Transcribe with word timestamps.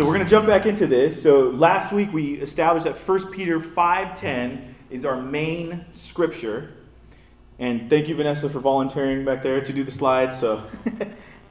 So 0.00 0.06
we're 0.06 0.14
going 0.14 0.24
to 0.24 0.30
jump 0.30 0.46
back 0.46 0.64
into 0.64 0.86
this. 0.86 1.22
So 1.22 1.50
last 1.50 1.92
week 1.92 2.10
we 2.10 2.36
established 2.36 2.84
that 2.84 2.96
1 2.96 3.30
Peter 3.32 3.60
5:10 3.60 4.72
is 4.88 5.04
our 5.04 5.20
main 5.20 5.84
scripture. 5.90 6.72
And 7.58 7.90
thank 7.90 8.08
you 8.08 8.14
Vanessa 8.14 8.48
for 8.48 8.60
volunteering 8.60 9.26
back 9.26 9.42
there 9.42 9.60
to 9.60 9.72
do 9.74 9.84
the 9.84 9.90
slides. 9.90 10.38
So 10.38 10.62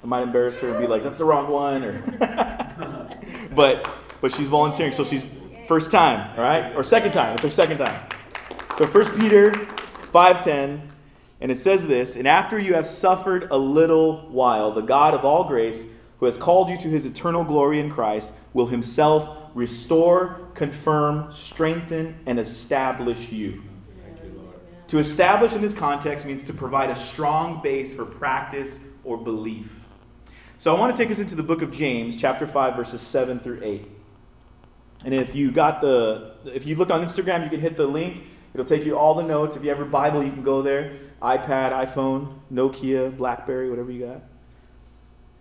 I 0.04 0.08
might 0.08 0.24
embarrass 0.24 0.58
her 0.62 0.72
and 0.72 0.80
be 0.80 0.88
like 0.88 1.04
that's 1.04 1.20
the 1.20 1.26
wrong 1.26 1.48
one 1.48 1.84
or 1.84 2.02
But 3.54 3.88
but 4.20 4.34
she's 4.34 4.48
volunteering, 4.48 4.94
so 4.94 5.04
she's 5.04 5.28
first 5.68 5.92
time, 5.92 6.36
all 6.36 6.44
right? 6.44 6.76
Or 6.76 6.84
second 6.84 7.12
time. 7.12 7.36
It's 7.36 7.44
her 7.44 7.52
second 7.52 7.78
time. 7.78 8.02
So 8.80 8.88
1 8.88 9.20
Peter 9.20 9.52
5:10 10.12 10.82
and 11.40 11.52
it 11.52 11.60
says 11.60 11.86
this, 11.86 12.16
and 12.16 12.28
after 12.28 12.58
you 12.58 12.74
have 12.74 12.88
suffered 12.88 13.50
a 13.52 13.58
little 13.60 14.28
while, 14.32 14.72
the 14.72 14.82
God 14.82 15.14
of 15.14 15.24
all 15.24 15.44
grace 15.44 15.86
who 16.20 16.26
has 16.26 16.38
called 16.38 16.70
you 16.70 16.78
to 16.78 16.88
his 16.90 17.06
eternal 17.06 17.44
glory 17.44 17.80
in 17.80 17.90
Christ, 17.90 18.34
will 18.54 18.68
himself 18.68 19.38
restore, 19.54 20.40
confirm, 20.54 21.32
strengthen, 21.32 22.18
and 22.26 22.40
establish 22.40 23.32
you. 23.32 23.64
to 24.88 25.00
establish 25.00 25.54
in 25.54 25.62
this 25.62 25.74
context 25.74 26.26
means 26.26 26.44
to 26.44 26.54
provide 26.54 26.90
a 26.90 26.96
strong 26.96 27.62
base 27.62 27.94
for 27.94 28.06
practice 28.06 28.82
or 29.04 29.18
belief. 29.18 29.86
So 30.58 30.76
I 30.76 30.80
want 30.80 30.94
to 30.94 31.02
take 31.02 31.10
us 31.10 31.20
into 31.20 31.36
the 31.36 31.44
book 31.44 31.62
of 31.62 31.72
James, 31.72 32.18
chapter 32.18 32.46
5, 32.46 32.76
verses 32.76 33.02
7 33.02 33.40
through 33.40 33.62
8. 33.64 33.88
And 35.06 35.14
if 35.14 35.34
you 35.34 35.52
got 35.52 35.80
the, 35.80 36.34
if 36.44 36.66
you 36.66 36.76
look 36.76 36.90
on 36.90 37.02
Instagram, 37.02 37.44
you 37.44 37.50
can 37.50 37.62
hit 37.62 37.78
the 37.78 37.88
link. 37.88 38.24
It'll 38.54 38.66
take 38.66 38.84
you 38.84 38.98
all 38.98 39.14
the 39.14 39.24
notes. 39.24 39.56
If 39.56 39.64
you 39.64 39.70
have 39.70 39.78
your 39.78 39.88
Bible, 39.88 40.22
you 40.22 40.32
can 40.32 40.44
go 40.44 40.62
there. 40.62 40.94
iPad, 41.22 41.72
iPhone, 41.72 42.40
Nokia, 42.52 43.16
Blackberry, 43.16 43.70
whatever 43.70 43.92
you 43.92 44.06
got. 44.06 44.24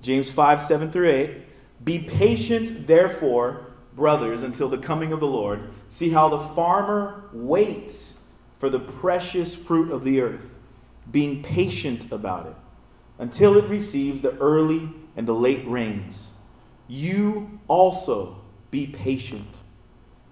James 0.02 0.30
5, 0.30 0.62
7 0.62 0.90
through 0.90 1.10
8. 1.10 1.84
Be 1.84 1.98
patient, 1.98 2.86
therefore, 2.86 3.72
brothers, 3.94 4.42
until 4.42 4.68
the 4.68 4.78
coming 4.78 5.12
of 5.12 5.20
the 5.20 5.26
Lord. 5.26 5.70
See 5.88 6.10
how 6.10 6.28
the 6.28 6.40
farmer 6.40 7.24
waits 7.32 8.26
for 8.58 8.68
the 8.70 8.80
precious 8.80 9.54
fruit 9.54 9.92
of 9.92 10.04
the 10.04 10.20
earth, 10.20 10.46
being 11.10 11.42
patient 11.42 12.12
about 12.12 12.46
it, 12.46 12.56
until 13.18 13.56
it 13.56 13.68
receives 13.68 14.20
the 14.20 14.36
early 14.38 14.88
and 15.16 15.26
the 15.26 15.34
late 15.34 15.66
rains. 15.66 16.30
You 16.88 17.60
also 17.68 18.42
be 18.70 18.86
patient. 18.86 19.60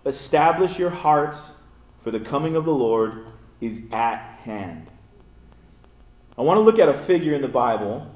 Establish 0.04 0.78
your 0.78 0.90
hearts, 0.90 1.60
for 2.02 2.10
the 2.10 2.20
coming 2.20 2.54
of 2.54 2.64
the 2.64 2.74
Lord 2.74 3.26
is 3.60 3.82
at 3.92 4.20
hand. 4.42 4.90
I 6.38 6.42
want 6.42 6.58
to 6.58 6.62
look 6.62 6.78
at 6.78 6.88
a 6.88 6.94
figure 6.94 7.34
in 7.34 7.42
the 7.42 7.48
Bible 7.48 8.14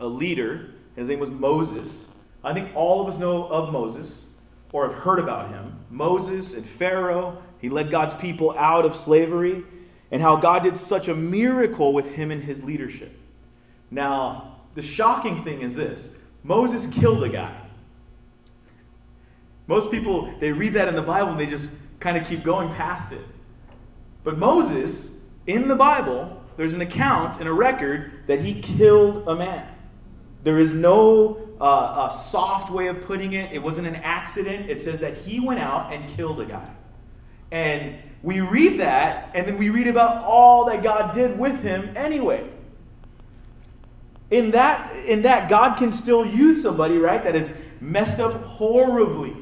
a 0.00 0.06
leader. 0.06 0.70
His 0.96 1.08
name 1.08 1.20
was 1.20 1.30
Moses. 1.30 2.08
I 2.42 2.54
think 2.54 2.74
all 2.74 3.00
of 3.00 3.08
us 3.08 3.18
know 3.18 3.46
of 3.46 3.72
Moses 3.72 4.26
or 4.72 4.88
have 4.88 4.96
heard 4.98 5.18
about 5.18 5.50
him. 5.50 5.78
Moses 5.90 6.54
and 6.54 6.64
Pharaoh, 6.64 7.42
he 7.58 7.68
led 7.68 7.90
God's 7.90 8.14
people 8.14 8.54
out 8.58 8.84
of 8.84 8.96
slavery, 8.96 9.64
and 10.10 10.22
how 10.22 10.36
God 10.36 10.62
did 10.62 10.78
such 10.78 11.08
a 11.08 11.14
miracle 11.14 11.92
with 11.92 12.14
him 12.14 12.30
and 12.30 12.42
his 12.42 12.62
leadership. 12.64 13.12
Now, 13.90 14.56
the 14.74 14.82
shocking 14.82 15.44
thing 15.44 15.60
is 15.60 15.74
this 15.74 16.18
Moses 16.42 16.86
killed 16.86 17.24
a 17.24 17.28
guy. 17.28 17.60
Most 19.66 19.90
people, 19.90 20.32
they 20.40 20.50
read 20.50 20.72
that 20.74 20.88
in 20.88 20.94
the 20.94 21.02
Bible 21.02 21.32
and 21.32 21.40
they 21.40 21.46
just 21.46 21.72
kind 22.00 22.16
of 22.16 22.26
keep 22.26 22.42
going 22.42 22.72
past 22.72 23.12
it. 23.12 23.24
But 24.24 24.38
Moses, 24.38 25.20
in 25.46 25.68
the 25.68 25.76
Bible, 25.76 26.42
there's 26.56 26.74
an 26.74 26.80
account 26.80 27.38
and 27.38 27.48
a 27.48 27.52
record 27.52 28.12
that 28.26 28.40
he 28.40 28.60
killed 28.60 29.28
a 29.28 29.36
man. 29.36 29.68
There 30.42 30.58
is 30.58 30.72
no 30.72 31.48
uh, 31.60 32.08
soft 32.08 32.70
way 32.70 32.86
of 32.86 33.00
putting 33.02 33.32
it. 33.32 33.52
It 33.52 33.62
wasn't 33.62 33.88
an 33.88 33.96
accident. 33.96 34.70
It 34.70 34.80
says 34.80 35.00
that 35.00 35.16
he 35.16 35.40
went 35.40 35.60
out 35.60 35.92
and 35.92 36.08
killed 36.08 36.40
a 36.40 36.44
guy. 36.44 36.70
And 37.50 37.96
we 38.22 38.40
read 38.40 38.80
that, 38.80 39.30
and 39.34 39.46
then 39.46 39.58
we 39.58 39.70
read 39.70 39.88
about 39.88 40.24
all 40.24 40.64
that 40.66 40.82
God 40.82 41.14
did 41.14 41.38
with 41.38 41.62
him 41.62 41.90
anyway. 41.96 42.48
In 44.30 44.50
that, 44.50 44.94
in 45.06 45.22
that, 45.22 45.48
God 45.48 45.78
can 45.78 45.90
still 45.90 46.26
use 46.26 46.62
somebody, 46.62 46.98
right, 46.98 47.22
that 47.24 47.34
is 47.34 47.50
messed 47.80 48.20
up 48.20 48.42
horribly. 48.42 49.34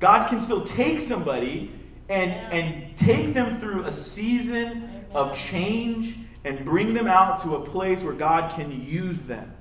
God 0.00 0.26
can 0.26 0.40
still 0.40 0.64
take 0.64 1.00
somebody 1.00 1.70
and, 2.08 2.32
and 2.52 2.96
take 2.96 3.32
them 3.32 3.58
through 3.58 3.84
a 3.84 3.92
season 3.92 5.06
of 5.14 5.34
change 5.34 6.18
and 6.44 6.64
bring 6.64 6.92
them 6.92 7.06
out 7.06 7.40
to 7.42 7.54
a 7.54 7.60
place 7.60 8.02
where 8.02 8.12
God 8.12 8.52
can 8.52 8.84
use 8.84 9.22
them. 9.22 9.54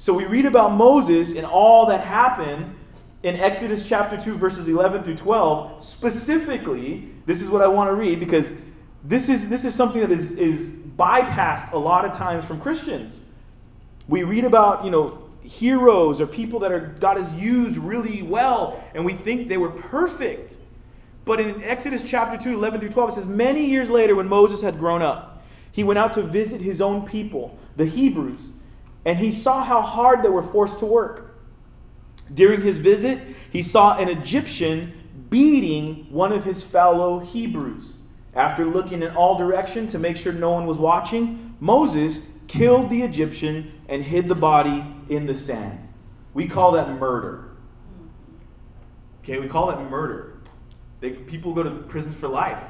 So 0.00 0.14
we 0.14 0.24
read 0.24 0.46
about 0.46 0.72
Moses 0.72 1.34
and 1.34 1.44
all 1.44 1.84
that 1.84 2.00
happened 2.00 2.74
in 3.22 3.36
Exodus 3.36 3.86
chapter 3.86 4.16
2, 4.16 4.38
verses 4.38 4.66
11 4.66 5.02
through 5.02 5.16
12. 5.16 5.82
Specifically, 5.82 7.10
this 7.26 7.42
is 7.42 7.50
what 7.50 7.60
I 7.60 7.68
want 7.68 7.90
to 7.90 7.94
read 7.94 8.18
because 8.18 8.54
this 9.04 9.28
is, 9.28 9.50
this 9.50 9.66
is 9.66 9.74
something 9.74 10.00
that 10.00 10.10
is, 10.10 10.38
is 10.38 10.70
bypassed 10.70 11.72
a 11.72 11.76
lot 11.76 12.06
of 12.06 12.14
times 12.14 12.46
from 12.46 12.62
Christians. 12.62 13.20
We 14.08 14.22
read 14.22 14.44
about, 14.44 14.86
you 14.86 14.90
know, 14.90 15.18
heroes 15.42 16.18
or 16.18 16.26
people 16.26 16.60
that 16.60 16.72
are, 16.72 16.96
God 16.98 17.18
has 17.18 17.30
used 17.34 17.76
really 17.76 18.22
well, 18.22 18.82
and 18.94 19.04
we 19.04 19.12
think 19.12 19.50
they 19.50 19.58
were 19.58 19.68
perfect. 19.68 20.56
But 21.26 21.40
in 21.40 21.62
Exodus 21.62 22.02
chapter 22.02 22.38
2, 22.38 22.54
11 22.54 22.80
through 22.80 22.88
12, 22.88 23.10
it 23.10 23.12
says, 23.16 23.26
Many 23.26 23.66
years 23.66 23.90
later, 23.90 24.14
when 24.14 24.28
Moses 24.28 24.62
had 24.62 24.78
grown 24.78 25.02
up, 25.02 25.44
he 25.72 25.84
went 25.84 25.98
out 25.98 26.14
to 26.14 26.22
visit 26.22 26.62
his 26.62 26.80
own 26.80 27.06
people, 27.06 27.58
the 27.76 27.84
Hebrews 27.84 28.52
and 29.04 29.18
he 29.18 29.32
saw 29.32 29.64
how 29.64 29.80
hard 29.80 30.22
they 30.22 30.28
were 30.28 30.42
forced 30.42 30.78
to 30.80 30.86
work. 30.86 31.38
During 32.32 32.62
his 32.62 32.78
visit, 32.78 33.18
he 33.50 33.62
saw 33.62 33.96
an 33.98 34.08
Egyptian 34.08 34.92
beating 35.30 36.06
one 36.10 36.32
of 36.32 36.44
his 36.44 36.62
fellow 36.62 37.18
Hebrews. 37.20 37.98
After 38.34 38.64
looking 38.64 39.02
in 39.02 39.10
all 39.10 39.36
directions 39.36 39.92
to 39.92 39.98
make 39.98 40.16
sure 40.16 40.32
no 40.32 40.50
one 40.50 40.66
was 40.66 40.78
watching, 40.78 41.56
Moses 41.60 42.30
killed 42.46 42.90
the 42.90 43.02
Egyptian 43.02 43.72
and 43.88 44.02
hid 44.02 44.28
the 44.28 44.34
body 44.34 44.84
in 45.08 45.26
the 45.26 45.36
sand. 45.36 45.88
We 46.34 46.46
call 46.46 46.72
that 46.72 46.88
murder. 46.98 47.50
Okay, 49.22 49.38
we 49.38 49.48
call 49.48 49.66
that 49.66 49.90
murder. 49.90 50.38
They, 51.00 51.10
people 51.10 51.52
go 51.54 51.62
to 51.62 51.70
prison 51.70 52.12
for 52.12 52.28
life. 52.28 52.62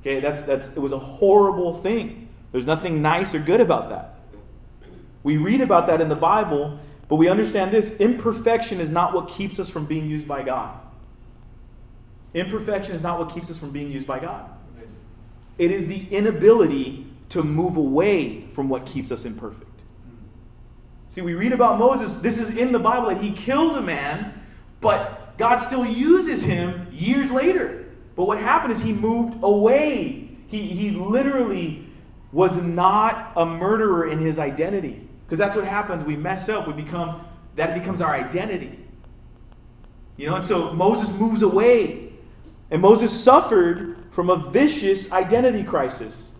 Okay, 0.00 0.20
that's 0.20 0.42
that's 0.42 0.68
it 0.68 0.78
was 0.78 0.92
a 0.92 0.98
horrible 0.98 1.80
thing. 1.80 2.28
There's 2.52 2.66
nothing 2.66 3.00
nice 3.00 3.34
or 3.34 3.38
good 3.38 3.60
about 3.60 3.88
that. 3.88 4.13
We 5.24 5.38
read 5.38 5.60
about 5.60 5.88
that 5.88 6.00
in 6.00 6.08
the 6.08 6.14
Bible, 6.14 6.78
but 7.08 7.16
we 7.16 7.28
understand 7.28 7.72
this 7.72 7.98
imperfection 7.98 8.78
is 8.80 8.90
not 8.90 9.12
what 9.12 9.28
keeps 9.28 9.58
us 9.58 9.68
from 9.68 9.86
being 9.86 10.08
used 10.08 10.28
by 10.28 10.44
God. 10.44 10.78
Imperfection 12.34 12.94
is 12.94 13.02
not 13.02 13.18
what 13.18 13.30
keeps 13.30 13.50
us 13.50 13.58
from 13.58 13.70
being 13.70 13.90
used 13.90 14.06
by 14.06 14.20
God. 14.20 14.50
It 15.56 15.70
is 15.70 15.86
the 15.86 16.06
inability 16.08 17.06
to 17.30 17.42
move 17.42 17.76
away 17.76 18.46
from 18.52 18.68
what 18.68 18.86
keeps 18.86 19.10
us 19.10 19.24
imperfect. 19.24 19.70
See, 21.08 21.22
we 21.22 21.34
read 21.34 21.52
about 21.52 21.78
Moses, 21.78 22.14
this 22.14 22.38
is 22.38 22.50
in 22.50 22.72
the 22.72 22.78
Bible 22.78 23.08
that 23.08 23.22
he 23.22 23.30
killed 23.30 23.76
a 23.76 23.82
man, 23.82 24.34
but 24.80 25.38
God 25.38 25.56
still 25.56 25.86
uses 25.86 26.42
him 26.42 26.88
years 26.92 27.30
later. 27.30 27.86
But 28.16 28.26
what 28.26 28.38
happened 28.38 28.72
is 28.72 28.80
he 28.80 28.92
moved 28.92 29.38
away. 29.42 30.36
He, 30.48 30.62
he 30.62 30.90
literally 30.90 31.86
was 32.32 32.60
not 32.60 33.32
a 33.36 33.46
murderer 33.46 34.08
in 34.08 34.18
his 34.18 34.38
identity. 34.38 35.08
Because 35.26 35.38
that's 35.38 35.56
what 35.56 35.64
happens. 35.64 36.04
We 36.04 36.16
mess 36.16 36.48
up. 36.48 36.66
We 36.66 36.74
become, 36.74 37.24
that 37.56 37.74
becomes 37.74 38.00
our 38.00 38.14
identity. 38.14 38.78
You 40.16 40.28
know, 40.28 40.36
and 40.36 40.44
so 40.44 40.72
Moses 40.72 41.10
moves 41.10 41.42
away. 41.42 42.12
And 42.70 42.80
Moses 42.82 43.12
suffered 43.12 43.96
from 44.10 44.30
a 44.30 44.36
vicious 44.36 45.12
identity 45.12 45.64
crisis. 45.64 46.34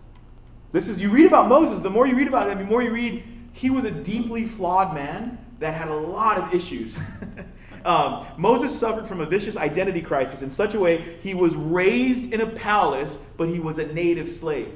This 0.71 0.87
is, 0.87 1.01
you 1.01 1.09
read 1.09 1.25
about 1.25 1.47
Moses, 1.47 1.81
the 1.81 1.89
more 1.89 2.07
you 2.07 2.15
read 2.15 2.27
about 2.27 2.49
him, 2.49 2.57
the 2.57 2.63
more 2.65 2.81
you 2.81 2.91
read, 2.91 3.23
he 3.53 3.69
was 3.69 3.85
a 3.85 3.91
deeply 3.91 4.45
flawed 4.45 4.93
man 4.93 5.37
that 5.59 5.73
had 5.73 5.87
a 5.87 5.95
lot 5.95 6.37
of 6.37 6.53
issues. 6.53 6.97
um, 7.85 8.25
Moses 8.37 8.77
suffered 8.77 9.07
from 9.07 9.21
a 9.21 9.25
vicious 9.25 9.55
identity 9.55 10.01
crisis 10.01 10.41
in 10.41 10.51
such 10.51 10.75
a 10.75 10.79
way 10.79 11.17
he 11.21 11.33
was 11.33 11.55
raised 11.55 12.33
in 12.33 12.41
a 12.41 12.47
palace, 12.47 13.17
but 13.37 13.47
he 13.47 13.59
was 13.59 13.79
a 13.79 13.87
native 13.93 14.29
slave. 14.29 14.73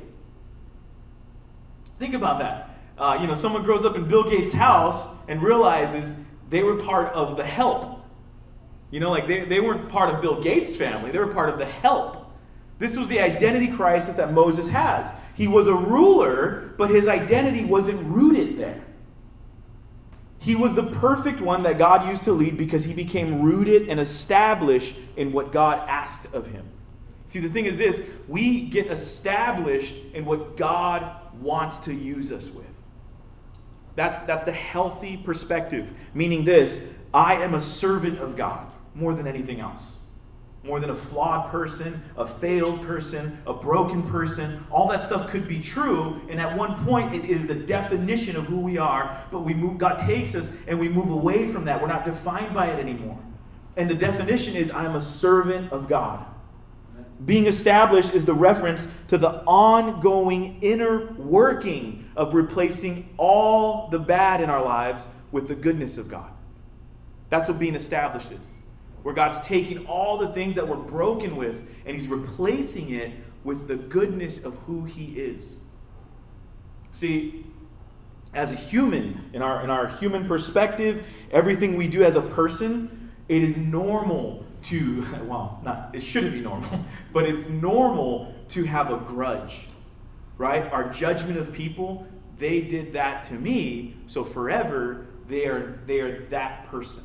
Think 1.99 2.13
about 2.13 2.39
that 2.39 2.68
uh, 2.99 3.17
you 3.19 3.27
know, 3.27 3.33
someone 3.33 3.63
grows 3.63 3.85
up 3.85 3.95
in 3.95 4.07
Bill 4.07 4.29
Gates' 4.29 4.51
house 4.51 5.07
and 5.27 5.41
realizes 5.41 6.15
they 6.49 6.63
were 6.63 6.75
part 6.75 7.13
of 7.13 7.37
the 7.37 7.45
help. 7.45 8.01
You 8.91 8.99
know, 8.99 9.09
like 9.09 9.27
they, 9.27 9.45
they 9.45 9.59
weren't 9.59 9.87
part 9.87 10.13
of 10.13 10.21
Bill 10.21 10.41
Gates' 10.41 10.75
family, 10.75 11.11
they 11.11 11.19
were 11.19 11.33
part 11.33 11.49
of 11.49 11.57
the 11.57 11.65
help. 11.65 12.17
This 12.77 12.97
was 12.97 13.09
the 13.09 13.19
identity 13.19 13.67
crisis 13.67 14.15
that 14.15 14.31
Moses 14.31 14.69
has. 14.69 15.13
He 15.35 15.47
was 15.47 15.67
a 15.67 15.73
ruler, 15.73 16.73
but 16.77 16.89
his 16.89 17.09
identity 17.09 17.65
wasn't 17.65 18.01
rooted 18.05 18.57
there. 18.57 18.81
He 20.39 20.55
was 20.55 20.73
the 20.73 20.83
perfect 20.83 21.41
one 21.41 21.63
that 21.63 21.77
God 21.77 22.07
used 22.07 22.23
to 22.23 22.31
lead 22.31 22.57
because 22.57 22.85
he 22.85 22.93
became 22.93 23.41
rooted 23.41 23.89
and 23.89 23.99
established 23.99 24.95
in 25.17 25.33
what 25.33 25.51
God 25.51 25.87
asked 25.89 26.33
of 26.33 26.47
him. 26.47 26.65
See, 27.25 27.39
the 27.39 27.49
thing 27.49 27.65
is 27.65 27.77
this 27.77 28.01
we 28.29 28.61
get 28.61 28.87
established 28.87 29.95
in 30.13 30.23
what 30.23 30.55
God 30.55 31.11
wants 31.41 31.79
to 31.79 31.93
use 31.93 32.31
us 32.31 32.49
with. 32.49 32.65
That's, 33.99 34.19
that's 34.19 34.45
the 34.45 34.53
healthy 34.53 35.17
perspective, 35.17 35.91
meaning 36.13 36.45
this 36.45 36.89
I 37.13 37.33
am 37.43 37.53
a 37.53 37.59
servant 37.59 38.19
of 38.19 38.37
God 38.37 38.71
more 38.95 39.13
than 39.13 39.27
anything 39.27 39.59
else. 39.59 39.97
More 40.63 40.79
than 40.79 40.91
a 40.91 40.95
flawed 40.95 41.51
person, 41.51 42.01
a 42.15 42.25
failed 42.25 42.81
person, 42.81 43.37
a 43.45 43.51
broken 43.51 44.01
person. 44.01 44.65
All 44.71 44.87
that 44.87 45.01
stuff 45.01 45.29
could 45.29 45.49
be 45.49 45.59
true, 45.59 46.21
and 46.29 46.39
at 46.39 46.57
one 46.57 46.81
point 46.85 47.13
it 47.13 47.25
is 47.25 47.45
the 47.45 47.55
definition 47.55 48.37
of 48.37 48.45
who 48.45 48.61
we 48.61 48.77
are, 48.77 49.21
but 49.33 49.39
we 49.41 49.53
move, 49.53 49.77
God 49.77 49.99
takes 49.99 50.33
us 50.33 50.49
and 50.65 50.79
we 50.79 50.87
move 50.87 51.09
away 51.09 51.45
from 51.47 51.65
that. 51.65 51.81
We're 51.81 51.89
not 51.89 52.05
defined 52.05 52.53
by 52.53 52.67
it 52.67 52.79
anymore. 52.79 53.19
And 53.75 53.89
the 53.89 53.95
definition 53.95 54.55
is 54.55 54.71
I 54.71 54.85
am 54.85 54.95
a 54.95 55.01
servant 55.01 55.73
of 55.73 55.89
God. 55.89 56.25
Being 57.25 57.47
established 57.47 58.13
is 58.13 58.25
the 58.25 58.33
reference 58.33 58.87
to 59.09 59.17
the 59.17 59.43
ongoing 59.45 60.59
inner 60.61 61.11
working 61.13 62.09
of 62.15 62.33
replacing 62.33 63.09
all 63.17 63.89
the 63.89 63.99
bad 63.99 64.41
in 64.41 64.49
our 64.49 64.63
lives 64.63 65.09
with 65.31 65.47
the 65.47 65.55
goodness 65.55 65.97
of 65.97 66.09
God. 66.09 66.31
That's 67.29 67.47
what 67.47 67.59
being 67.59 67.75
established 67.75 68.31
is. 68.31 68.59
Where 69.03 69.13
God's 69.13 69.39
taking 69.41 69.85
all 69.85 70.17
the 70.17 70.29
things 70.29 70.55
that 70.55 70.67
we're 70.67 70.77
broken 70.77 71.35
with 71.35 71.61
and 71.85 71.95
He's 71.95 72.07
replacing 72.07 72.91
it 72.91 73.11
with 73.43 73.67
the 73.67 73.75
goodness 73.75 74.45
of 74.45 74.55
who 74.59 74.85
He 74.85 75.19
is. 75.19 75.57
See, 76.91 77.45
as 78.33 78.51
a 78.51 78.55
human, 78.55 79.29
in 79.33 79.41
our, 79.41 79.63
in 79.63 79.69
our 79.69 79.87
human 79.87 80.27
perspective, 80.27 81.05
everything 81.31 81.75
we 81.75 81.87
do 81.87 82.03
as 82.03 82.15
a 82.15 82.21
person, 82.21 83.11
it 83.27 83.43
is 83.43 83.57
normal 83.57 84.45
to, 84.63 85.05
well, 85.23 85.59
not, 85.63 85.89
it 85.93 86.01
shouldn't 86.01 86.33
be 86.33 86.41
normal, 86.41 86.85
but 87.13 87.25
it's 87.25 87.47
normal 87.47 88.33
to 88.49 88.63
have 88.63 88.91
a 88.91 88.97
grudge, 88.97 89.67
right? 90.37 90.71
Our 90.71 90.89
judgment 90.89 91.37
of 91.37 91.53
people, 91.53 92.05
they 92.37 92.61
did 92.61 92.93
that 92.93 93.23
to 93.23 93.33
me, 93.35 93.97
so 94.07 94.23
forever 94.23 95.07
they 95.27 95.45
are, 95.45 95.79
they 95.85 95.99
are 95.99 96.25
that 96.29 96.67
person. 96.69 97.03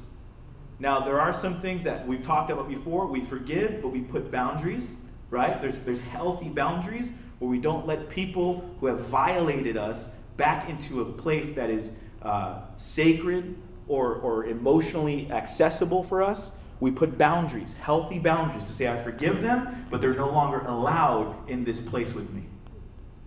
Now, 0.78 1.00
there 1.00 1.20
are 1.20 1.32
some 1.32 1.60
things 1.60 1.84
that 1.84 2.06
we've 2.06 2.22
talked 2.22 2.50
about 2.50 2.68
before. 2.68 3.06
We 3.06 3.20
forgive, 3.20 3.80
but 3.80 3.88
we 3.88 4.00
put 4.00 4.30
boundaries, 4.30 4.96
right? 5.30 5.60
There's, 5.60 5.78
there's 5.78 6.00
healthy 6.00 6.48
boundaries 6.48 7.12
where 7.38 7.48
we 7.50 7.58
don't 7.58 7.86
let 7.86 8.08
people 8.08 8.68
who 8.80 8.86
have 8.86 9.00
violated 9.00 9.76
us 9.76 10.16
back 10.36 10.68
into 10.68 11.00
a 11.00 11.04
place 11.04 11.52
that 11.52 11.70
is 11.70 11.92
uh, 12.22 12.62
sacred 12.76 13.56
or, 13.86 14.16
or 14.16 14.46
emotionally 14.46 15.30
accessible 15.30 16.02
for 16.02 16.22
us 16.22 16.52
we 16.84 16.90
put 16.90 17.16
boundaries, 17.16 17.72
healthy 17.80 18.18
boundaries, 18.18 18.64
to 18.64 18.72
say, 18.74 18.92
I 18.92 18.98
forgive 18.98 19.40
them, 19.40 19.86
but 19.88 20.02
they're 20.02 20.12
no 20.12 20.28
longer 20.28 20.60
allowed 20.66 21.48
in 21.48 21.64
this 21.64 21.80
place 21.80 22.12
with 22.12 22.30
me. 22.30 22.42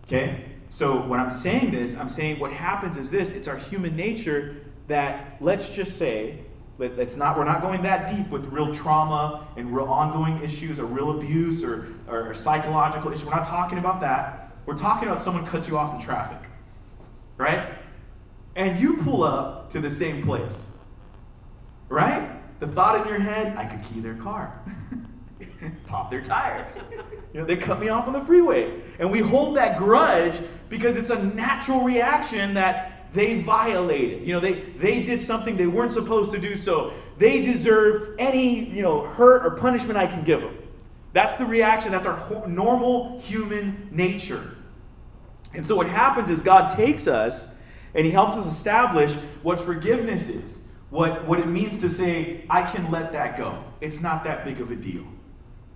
Okay? 0.04 0.45
So 0.69 1.01
when 1.01 1.19
I'm 1.19 1.31
saying 1.31 1.71
this, 1.71 1.98
I'm 1.98 2.07
saying 2.07 2.38
what 2.38 2.51
happens 2.51 2.98
is 2.98 3.09
this 3.09 3.31
it's 3.31 3.48
our 3.48 3.57
human 3.57 3.95
nature 3.95 4.57
that, 4.86 5.38
let's 5.42 5.69
just 5.69 5.98
say, 5.98 6.38
it's 6.77 7.15
not, 7.15 7.36
we're 7.36 7.45
not 7.45 7.63
going 7.63 7.81
that 7.81 8.07
deep 8.07 8.30
with 8.30 8.45
real 8.54 8.71
trauma 8.75 9.48
and 9.57 9.75
real 9.75 9.88
ongoing 9.88 10.39
issues 10.44 10.80
or 10.80 10.86
real 10.86 11.18
abuse 11.18 11.63
or, 11.63 11.88
or, 12.07 12.30
or 12.30 12.36
psychological 12.36 13.12
issues. 13.12 13.25
We're 13.25 13.31
not 13.31 13.44
talking 13.44 13.80
about 13.80 14.00
that. 14.01 14.51
We're 14.68 14.77
talking 14.77 15.07
about 15.07 15.19
someone 15.19 15.48
cuts 15.48 15.68
you 15.68 15.80
off 15.80 15.95
in 15.95 16.00
traffic, 16.00 16.48
right? 17.38 17.74
And 18.56 18.80
you 18.80 18.98
pull 18.98 19.24
up 19.24 19.71
to 19.71 19.80
the 19.80 19.89
same 19.89 20.21
place, 20.21 20.74
right? 21.89 22.38
The 22.59 22.68
thought 22.68 23.01
in 23.01 23.07
your 23.07 23.19
head, 23.19 23.56
I 23.57 23.65
could 23.65 23.83
key 23.83 24.00
their 24.00 24.15
car, 24.15 24.59
pop 25.86 26.09
their 26.09 26.21
tire. 26.21 26.68
You 27.33 27.42
know, 27.42 27.45
they 27.45 27.56
cut 27.56 27.80
me 27.80 27.89
off 27.89 28.07
on 28.07 28.13
the 28.13 28.21
freeway. 28.21 28.81
And 29.00 29.12
we 29.12 29.19
hold 29.19 29.56
that 29.57 29.77
grudge 29.77 30.42
because 30.69 30.98
it's 30.98 31.09
a 31.09 31.24
natural 31.24 31.81
reaction 31.81 32.54
that 32.56 33.13
they 33.13 33.42
violated. 33.42 34.25
You 34.25 34.33
know, 34.33 34.39
they, 34.39 34.62
they 34.77 35.04
did 35.04 35.21
something 35.21 35.56
they 35.56 35.68
weren't 35.68 35.94
supposed 35.94 36.31
to 36.31 36.39
do, 36.39 36.56
so 36.56 36.94
they 37.18 37.42
deserve 37.42 38.15
any, 38.19 38.65
you 38.65 38.81
know, 38.81 39.01
hurt 39.01 39.45
or 39.45 39.51
punishment 39.51 39.98
I 39.98 40.07
can 40.07 40.24
give 40.24 40.42
them. 40.42 40.57
That's 41.13 41.36
the 41.36 41.45
reaction. 41.45 41.92
That's 41.92 42.06
our 42.06 42.48
normal 42.48 43.19
human 43.19 43.88
nature. 43.92 44.56
And 45.53 45.65
so 45.65 45.75
what 45.75 45.88
happens 45.88 46.30
is 46.30 46.42
God 46.42 46.69
takes 46.69 47.07
us 47.07 47.56
and 47.95 48.06
he 48.06 48.12
helps 48.12 48.36
us 48.36 48.45
establish 48.45 49.15
what 49.42 49.60
forgiveness 49.60 50.27
is 50.27 50.67
what, 50.89 51.25
what 51.25 51.39
it 51.39 51.48
means 51.48 51.78
to 51.78 51.89
say, 51.89 52.45
I 52.50 52.63
can 52.63 52.89
let 52.92 53.12
that 53.12 53.38
go. 53.38 53.63
It's 53.81 54.00
not 54.00 54.24
that 54.24 54.45
big 54.45 54.62
of 54.62 54.72
a 54.72 54.75
deal. 54.75 55.06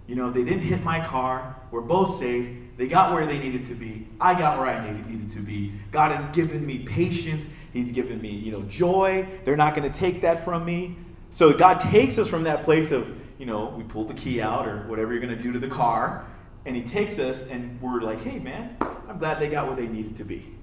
You 0.08 0.16
know, 0.16 0.31
they 0.31 0.44
didn't 0.44 0.62
hit 0.62 0.84
my 0.84 1.06
car. 1.06 1.56
We're 1.72 1.81
both 1.81 2.18
safe. 2.18 2.50
They 2.78 2.88
got 2.88 3.13
where 3.13 3.25
they 3.25 3.38
needed 3.38 3.63
to 3.66 3.75
be. 3.75 4.08
I 4.19 4.34
got 4.34 4.58
where 4.58 4.68
I 4.68 4.86
needed, 4.86 5.08
needed 5.08 5.30
to 5.30 5.40
be. 5.40 5.74
God 5.92 6.12
has 6.12 6.24
given 6.36 6.66
me 6.66 6.80
patience. 6.80 7.48
He's 7.74 7.92
given 7.92 8.22
me, 8.22 8.30
you 8.30 8.52
know, 8.52 8.63
joy. 8.63 9.28
They're 9.44 9.58
not 9.58 9.75
going 9.75 9.90
to 9.90 10.00
take 10.00 10.22
that 10.22 10.44
from 10.44 10.66
me. 10.66 10.98
So 11.30 11.54
God 11.54 11.80
takes 11.80 12.18
us 12.18 12.28
from 12.28 12.44
that 12.44 12.63
place 12.63 12.92
of, 12.92 13.08
you 13.38 13.46
know, 13.46 13.74
we 13.78 13.84
pull 13.84 14.06
the 14.06 14.13
key 14.13 14.42
out 14.42 14.68
or 14.68 14.88
whatever 14.88 15.13
you're 15.13 15.22
going 15.22 15.36
to 15.36 15.42
do 15.42 15.52
to 15.52 15.60
the 15.60 15.68
car, 15.68 16.25
and 16.66 16.75
He 16.75 16.84
takes 16.84 17.19
us, 17.19 17.46
and 17.46 17.81
we're 17.81 18.02
like, 18.02 18.22
hey, 18.22 18.38
man, 18.38 18.75
I'm 19.08 19.18
glad 19.18 19.40
they 19.40 19.50
got 19.50 19.68
where 19.68 19.75
they 19.75 19.88
needed 19.88 20.16
to 20.18 20.24
be. 20.24 20.54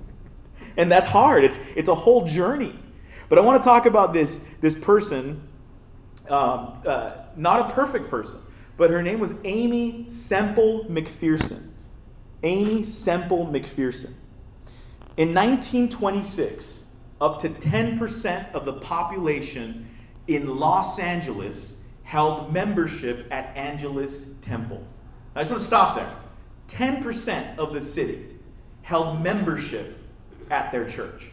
and 0.76 0.90
that's 0.90 1.06
hard. 1.06 1.44
It's, 1.44 1.58
it's 1.76 1.88
a 1.88 1.94
whole 1.94 2.26
journey. 2.26 2.78
But 3.30 3.38
I 3.38 3.42
want 3.42 3.62
to 3.62 3.64
talk 3.64 3.86
about 3.86 4.12
this, 4.12 4.44
this 4.60 4.74
person, 4.74 5.40
um, 6.28 6.82
uh, 6.84 7.12
not 7.36 7.70
a 7.70 7.72
perfect 7.72 8.10
person, 8.10 8.40
but 8.76 8.90
her 8.90 9.02
name 9.02 9.20
was 9.20 9.34
Aimee 9.44 10.10
Semple 10.10 10.84
McPherson. 10.86 11.70
Aimee 12.42 12.82
Semple 12.82 13.46
McPherson. 13.46 14.14
In 15.16 15.32
1926, 15.32 16.84
up 17.20 17.38
to 17.38 17.48
10% 17.48 18.52
of 18.52 18.64
the 18.64 18.72
population 18.72 19.88
in 20.26 20.56
Los 20.56 20.98
Angeles 20.98 21.82
held 22.02 22.52
membership 22.52 23.28
at 23.30 23.56
Angelus 23.56 24.32
Temple. 24.42 24.84
I 25.36 25.42
just 25.42 25.52
want 25.52 25.60
to 25.60 25.66
stop 25.66 25.94
there. 25.94 26.16
10% 26.66 27.58
of 27.58 27.74
the 27.74 27.80
city 27.80 28.26
held 28.82 29.22
membership 29.22 29.98
at 30.50 30.72
their 30.72 30.88
church. 30.88 31.30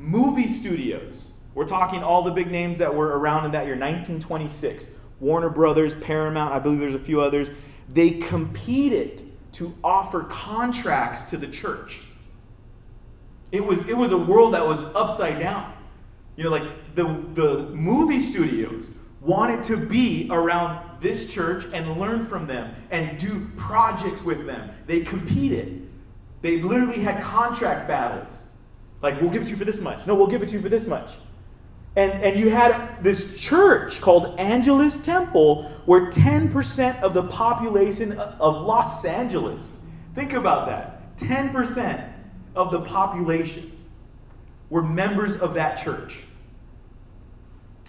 Movie 0.00 0.48
studios. 0.48 1.34
We're 1.54 1.66
talking 1.66 2.02
all 2.02 2.22
the 2.22 2.30
big 2.30 2.50
names 2.50 2.78
that 2.78 2.94
were 2.94 3.18
around 3.18 3.44
in 3.44 3.52
that 3.52 3.66
year, 3.66 3.74
1926. 3.74 4.90
Warner 5.20 5.50
Brothers, 5.50 5.92
Paramount, 5.94 6.54
I 6.54 6.58
believe 6.58 6.80
there's 6.80 6.94
a 6.94 6.98
few 6.98 7.20
others. 7.20 7.52
They 7.92 8.12
competed 8.12 9.30
to 9.52 9.76
offer 9.84 10.24
contracts 10.24 11.24
to 11.24 11.36
the 11.36 11.46
church. 11.46 12.00
It 13.52 13.62
was, 13.62 13.86
it 13.88 13.96
was 13.96 14.12
a 14.12 14.16
world 14.16 14.54
that 14.54 14.66
was 14.66 14.82
upside 14.94 15.38
down. 15.38 15.74
You 16.36 16.44
know, 16.44 16.50
like 16.50 16.94
the, 16.94 17.04
the 17.34 17.66
movie 17.74 18.20
studios 18.20 18.90
wanted 19.20 19.62
to 19.64 19.76
be 19.76 20.28
around 20.30 21.02
this 21.02 21.30
church 21.30 21.66
and 21.74 22.00
learn 22.00 22.24
from 22.24 22.46
them 22.46 22.74
and 22.90 23.18
do 23.18 23.50
projects 23.58 24.22
with 24.22 24.46
them. 24.46 24.70
They 24.86 25.00
competed. 25.00 25.86
They 26.40 26.62
literally 26.62 27.00
had 27.00 27.22
contract 27.22 27.86
battles. 27.86 28.44
Like, 29.02 29.20
we'll 29.20 29.30
give 29.30 29.42
it 29.42 29.46
to 29.46 29.50
you 29.52 29.56
for 29.56 29.64
this 29.64 29.80
much. 29.80 30.06
No, 30.06 30.14
we'll 30.14 30.26
give 30.26 30.42
it 30.42 30.48
to 30.50 30.56
you 30.56 30.62
for 30.62 30.68
this 30.68 30.86
much. 30.86 31.12
And, 31.96 32.12
and 32.12 32.38
you 32.38 32.50
had 32.50 33.02
this 33.02 33.36
church 33.38 34.00
called 34.00 34.38
Angelus 34.38 34.98
Temple 34.98 35.64
where 35.86 36.10
10% 36.10 37.00
of 37.02 37.14
the 37.14 37.24
population 37.24 38.12
of 38.12 38.64
Los 38.64 39.04
Angeles, 39.04 39.80
think 40.14 40.34
about 40.34 40.66
that, 40.66 41.16
10% 41.16 42.12
of 42.54 42.70
the 42.70 42.80
population 42.80 43.72
were 44.68 44.82
members 44.82 45.36
of 45.36 45.54
that 45.54 45.76
church. 45.76 46.22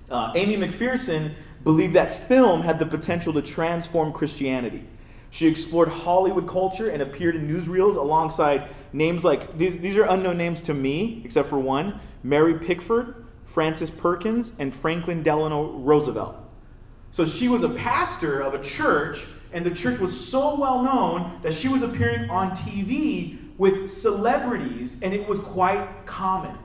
Uh, 0.09 0.31
Aimee 0.35 0.57
McPherson 0.57 1.33
believed 1.63 1.93
that 1.93 2.11
film 2.27 2.61
had 2.61 2.79
the 2.79 2.85
potential 2.85 3.31
to 3.33 3.41
transform 3.41 4.11
Christianity. 4.11 4.83
She 5.31 5.47
explored 5.47 5.87
Hollywood 5.87 6.47
culture 6.47 6.89
and 6.89 7.01
appeared 7.01 7.37
in 7.37 7.47
newsreels 7.47 7.95
alongside 7.95 8.69
names 8.91 9.23
like 9.23 9.57
these, 9.57 9.79
these 9.79 9.97
are 9.97 10.03
unknown 10.03 10.37
names 10.37 10.61
to 10.63 10.73
me, 10.73 11.21
except 11.23 11.47
for 11.47 11.57
one 11.57 11.99
Mary 12.21 12.59
Pickford, 12.59 13.25
Frances 13.45 13.89
Perkins, 13.89 14.51
and 14.59 14.75
Franklin 14.75 15.23
Delano 15.23 15.71
Roosevelt. 15.71 16.35
So 17.11 17.25
she 17.25 17.47
was 17.47 17.63
a 17.63 17.69
pastor 17.69 18.41
of 18.41 18.53
a 18.53 18.61
church, 18.61 19.25
and 19.53 19.65
the 19.65 19.71
church 19.71 19.99
was 19.99 20.17
so 20.17 20.59
well 20.59 20.81
known 20.81 21.39
that 21.43 21.53
she 21.53 21.69
was 21.69 21.81
appearing 21.81 22.29
on 22.29 22.51
TV 22.51 23.37
with 23.57 23.89
celebrities, 23.89 25.01
and 25.01 25.13
it 25.13 25.27
was 25.27 25.39
quite 25.39 26.05
common. 26.05 26.57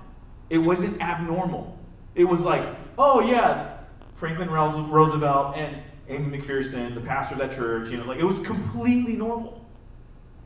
It 0.51 0.59
wasn't 0.59 1.01
abnormal. 1.01 1.79
It 2.17 2.25
was 2.25 2.45
like, 2.45 2.69
oh, 2.99 3.21
yeah, 3.21 3.79
Franklin 4.15 4.51
Roosevelt 4.51 5.57
and 5.57 5.83
Aimee 6.09 6.39
McPherson, 6.39 6.95
the 6.95 7.01
pastor 7.01 7.35
of 7.35 7.41
that 7.41 7.53
church, 7.53 7.91
you 7.91 7.97
know, 7.97 8.05
like 8.05 8.19
it 8.19 8.25
was 8.25 8.39
completely 8.41 9.15
normal. 9.15 9.65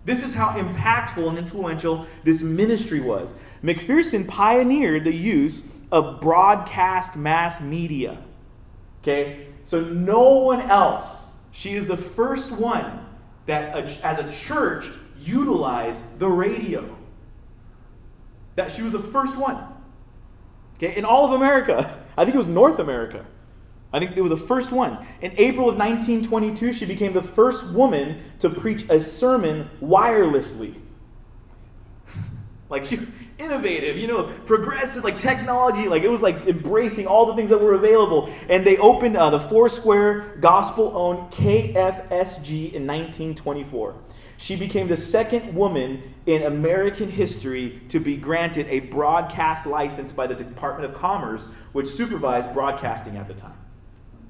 This 0.05 0.25
is 0.25 0.35
how 0.35 0.49
impactful 0.57 1.29
and 1.29 1.37
influential 1.37 2.07
this 2.25 2.41
ministry 2.41 3.01
was. 3.01 3.35
McPherson 3.63 4.27
pioneered 4.27 5.05
the 5.05 5.13
use 5.13 5.71
of 5.93 6.21
broadcast 6.21 7.17
mass 7.17 7.61
media. 7.61 8.19
Okay? 9.03 9.49
So 9.65 9.83
no 9.83 10.39
one 10.39 10.63
else, 10.63 11.33
she 11.53 11.75
is 11.75 11.85
the 11.87 11.97
first 11.97 12.53
one 12.53 13.07
that, 13.47 13.77
as 14.03 14.19
a 14.19 14.31
church, 14.33 14.91
utilized 15.21 16.05
the 16.19 16.29
radio. 16.29 16.97
That 18.57 18.73
she 18.73 18.83
was 18.83 18.93
the 18.93 18.99
first 18.99 19.37
one. 19.37 19.63
Okay, 20.77 20.97
in 20.97 21.05
all 21.05 21.27
of 21.27 21.33
America. 21.33 21.99
I 22.17 22.25
think 22.25 22.35
it 22.35 22.39
was 22.39 22.47
North 22.47 22.79
America. 22.79 23.25
I 23.93 23.99
think 23.99 24.15
they 24.15 24.23
were 24.23 24.29
the 24.29 24.37
first 24.37 24.71
one. 24.71 25.05
In 25.21 25.33
April 25.37 25.69
of 25.69 25.77
1922, 25.77 26.73
she 26.73 26.87
became 26.87 27.13
the 27.13 27.23
first 27.23 27.73
woman 27.73 28.23
to 28.39 28.49
preach 28.49 28.85
a 28.89 29.01
sermon 29.01 29.69
wirelessly. 29.83 30.75
like 32.69 32.87
she 32.87 32.99
innovative, 33.41 33.97
you 33.97 34.07
know, 34.07 34.25
progressive, 34.47 35.03
like 35.03 35.19
technology, 35.19 35.89
like 35.89 36.03
it 36.03 36.09
was 36.09 36.23
like 36.23 36.47
embracing 36.47 37.07
all 37.07 37.27
the 37.27 37.35
things 37.35 37.51
that 37.51 37.61
were 37.61 37.75
available. 37.75 38.33
And 38.49 38.65
they 38.65 38.77
opened 38.77 39.17
uh, 39.17 39.31
the 39.31 39.41
Foursquare 39.41 40.37
gospel-owned 40.41 41.33
KFSG 41.33 42.73
in 42.73 42.87
1924. 42.87 43.95
She 44.37 44.57
became 44.57 44.89
the 44.89 44.97
second 44.97 45.55
woman 45.55 46.15
in 46.27 46.45
American 46.45 47.11
history 47.11 47.83
to 47.89 47.99
be 47.99 48.17
granted 48.17 48.67
a 48.69 48.81
broadcast 48.81 49.67
license 49.67 50.13
by 50.13 50.27
the 50.27 50.35
Department 50.35 50.91
of 50.91 50.99
Commerce, 50.99 51.51
which 51.73 51.89
supervised 51.89 52.53
broadcasting 52.55 53.17
at 53.17 53.29
the 53.29 53.35
time. 53.35 53.60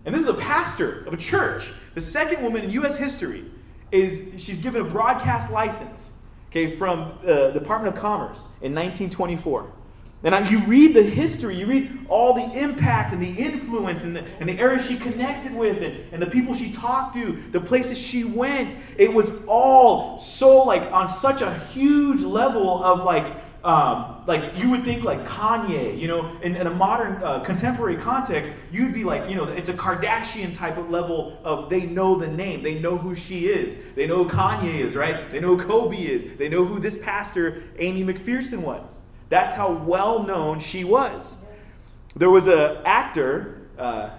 And 0.05 0.15
this 0.15 0.23
is 0.23 0.29
a 0.29 0.35
pastor 0.35 1.05
of 1.05 1.13
a 1.13 1.17
church. 1.17 1.73
The 1.95 2.01
second 2.01 2.43
woman 2.43 2.65
in 2.65 2.71
U.S. 2.71 2.97
history 2.97 3.45
is 3.93 4.31
she's 4.43 4.59
given 4.59 4.81
a 4.81 4.85
broadcast 4.85 5.51
license, 5.51 6.13
okay, 6.51 6.71
from 6.71 7.19
the 7.23 7.49
uh, 7.49 7.51
Department 7.51 7.95
of 7.95 8.01
Commerce 8.01 8.47
in 8.63 8.75
1924. 8.75 9.71
And 10.23 10.51
you 10.51 10.59
read 10.61 10.95
the 10.95 11.03
history, 11.03 11.57
you 11.57 11.67
read 11.67 12.07
all 12.09 12.35
the 12.35 12.59
impact 12.59 13.15
and 13.15 13.23
the 13.23 13.43
influence 13.43 14.05
and 14.05 14.15
the, 14.15 14.23
and 14.39 14.49
the 14.49 14.59
areas 14.59 14.87
she 14.87 14.99
connected 14.99 15.55
with 15.55 15.83
and, 15.83 15.99
and 16.13 16.23
the 16.23 16.27
people 16.27 16.53
she 16.53 16.71
talked 16.73 17.15
to, 17.15 17.33
the 17.53 17.61
places 17.61 17.99
she 17.99 18.25
went. 18.25 18.77
It 18.99 19.13
was 19.13 19.31
all 19.47 20.19
so 20.19 20.63
like 20.63 20.93
on 20.93 21.09
such 21.09 21.41
a 21.41 21.55
huge 21.55 22.21
level 22.21 22.85
of 22.85 23.03
like 23.03 23.35
um, 23.63 24.23
like 24.27 24.57
you 24.57 24.71
would 24.71 24.85
think 24.85 25.05
like 25.05 25.27
Kanye, 25.27 25.99
you 25.99 26.09
know, 26.09 26.35
in, 26.43 26.57
in 26.57 26.67
a 26.67 26.71
modern 26.71 27.23
uh, 27.23 27.41
contemporary 27.41 27.97
context, 27.97 28.53
you'd 28.73 28.95
be 28.95 29.05
like, 29.05 29.29
you 29.29 29.37
know, 29.37 29.45
it's 29.45 29.69
a 29.69 29.75
Kardashian 29.75 30.55
type 30.55 30.79
of 30.79 30.89
level 30.89 31.39
of 31.45 31.69
they 31.69 31.85
know 31.85 32.15
the 32.17 32.29
name, 32.29 32.63
they 32.63 32.79
know 32.79 32.97
who 32.97 33.15
she 33.15 33.49
is, 33.49 33.79
they 33.95 34.07
know 34.07 34.25
Kanye 34.25 34.77
is, 34.77 34.97
right? 34.97 35.29
They 35.31 35.41
know 35.41 35.59
Kobe 35.59 35.99
is, 35.99 36.37
they 36.39 36.49
know 36.49 36.65
who 36.65 36.81
this 36.81 36.97
pastor 36.97 37.63
Aimee 37.79 38.05
McPherson 38.05 38.63
was. 38.63 39.03
That's 39.29 39.55
how 39.55 39.73
well 39.73 40.23
known 40.23 40.59
she 40.59 40.85
was. 40.85 41.39
There 42.17 42.31
was 42.31 42.47
an 42.47 42.79
actor 42.87 43.61
uh, 43.79 44.11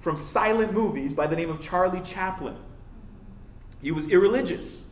from 0.00 0.16
silent 0.16 0.72
movies 0.72 1.14
by 1.14 1.26
the 1.26 1.34
name 1.34 1.50
of 1.50 1.60
Charlie 1.60 2.00
Chaplin. 2.02 2.56
He 3.82 3.90
was 3.90 4.06
irreligious. 4.06 4.86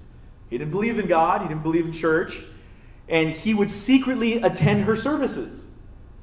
He 0.50 0.58
didn't 0.58 0.72
believe 0.72 0.98
in 0.98 1.06
God, 1.06 1.42
he 1.42 1.48
didn't 1.48 1.62
believe 1.62 1.86
in 1.86 1.92
church 1.92 2.42
and 3.08 3.30
he 3.30 3.54
would 3.54 3.70
secretly 3.70 4.42
attend 4.42 4.84
her 4.84 4.96
services. 4.96 5.70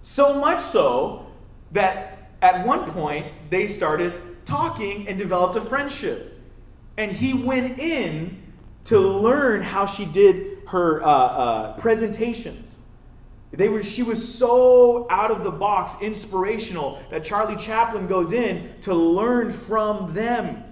So 0.02 0.40
much 0.40 0.62
so 0.62 1.28
that 1.72 2.32
at 2.42 2.66
one 2.66 2.86
point 2.86 3.28
they 3.50 3.68
started 3.68 4.46
talking 4.46 5.08
and 5.08 5.18
developed 5.18 5.56
a 5.56 5.62
friendship. 5.62 6.40
And 6.98 7.12
he 7.12 7.34
went 7.34 7.80
in 7.80 8.42
to 8.86 9.00
learn 9.00 9.62
how 9.62 9.86
she 9.86 10.06
did 10.06 10.60
her 10.68 11.02
uh, 11.04 11.08
uh, 11.08 11.78
presentations. 11.78 12.80
They 13.54 13.70
were, 13.70 13.84
she 13.84 14.04
was 14.04 14.36
so 14.36 15.08
out 15.10 15.30
of 15.30 15.44
the 15.44 15.52
box, 15.52 15.96
inspirational, 16.02 17.00
that 17.12 17.24
Charlie 17.24 17.56
Chaplin 17.56 18.08
goes 18.08 18.32
in 18.32 18.74
to 18.82 18.94
learn 18.94 19.54
from 19.54 20.14
them 20.14 20.64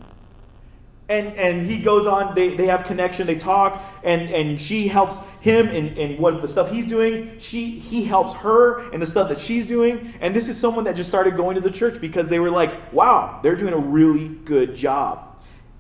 and 1.12 1.36
and 1.36 1.70
he 1.70 1.78
goes 1.78 2.08
on 2.08 2.34
they, 2.34 2.56
they 2.56 2.66
have 2.66 2.86
connection 2.86 3.28
they 3.28 3.36
talk 3.36 3.84
and 4.04 4.30
and 4.30 4.60
she 4.60 4.88
helps 4.88 5.20
him 5.42 5.68
in, 5.68 5.96
in 5.98 6.20
what 6.22 6.42
the 6.42 6.48
stuff 6.48 6.72
he's 6.72 6.88
doing. 6.88 7.38
She 7.38 7.80
he 7.80 8.04
helps 8.04 8.34
her 8.36 8.90
in 8.92 9.00
the 9.00 9.08
stuff 9.08 9.28
that 9.30 9.40
she's 9.40 9.66
doing. 9.66 10.14
And 10.22 10.36
this 10.36 10.48
is 10.48 10.58
someone 10.58 10.86
that 10.86 10.96
just 10.96 11.10
started 11.10 11.36
going 11.36 11.56
to 11.56 11.62
the 11.62 11.72
church 11.72 12.00
because 12.00 12.30
they 12.30 12.40
were 12.40 12.50
like 12.50 12.94
wow 12.94 13.40
they're 13.44 13.56
doing 13.56 13.74
a 13.74 13.78
really 13.78 14.30
good 14.30 14.76
job. 14.76 15.28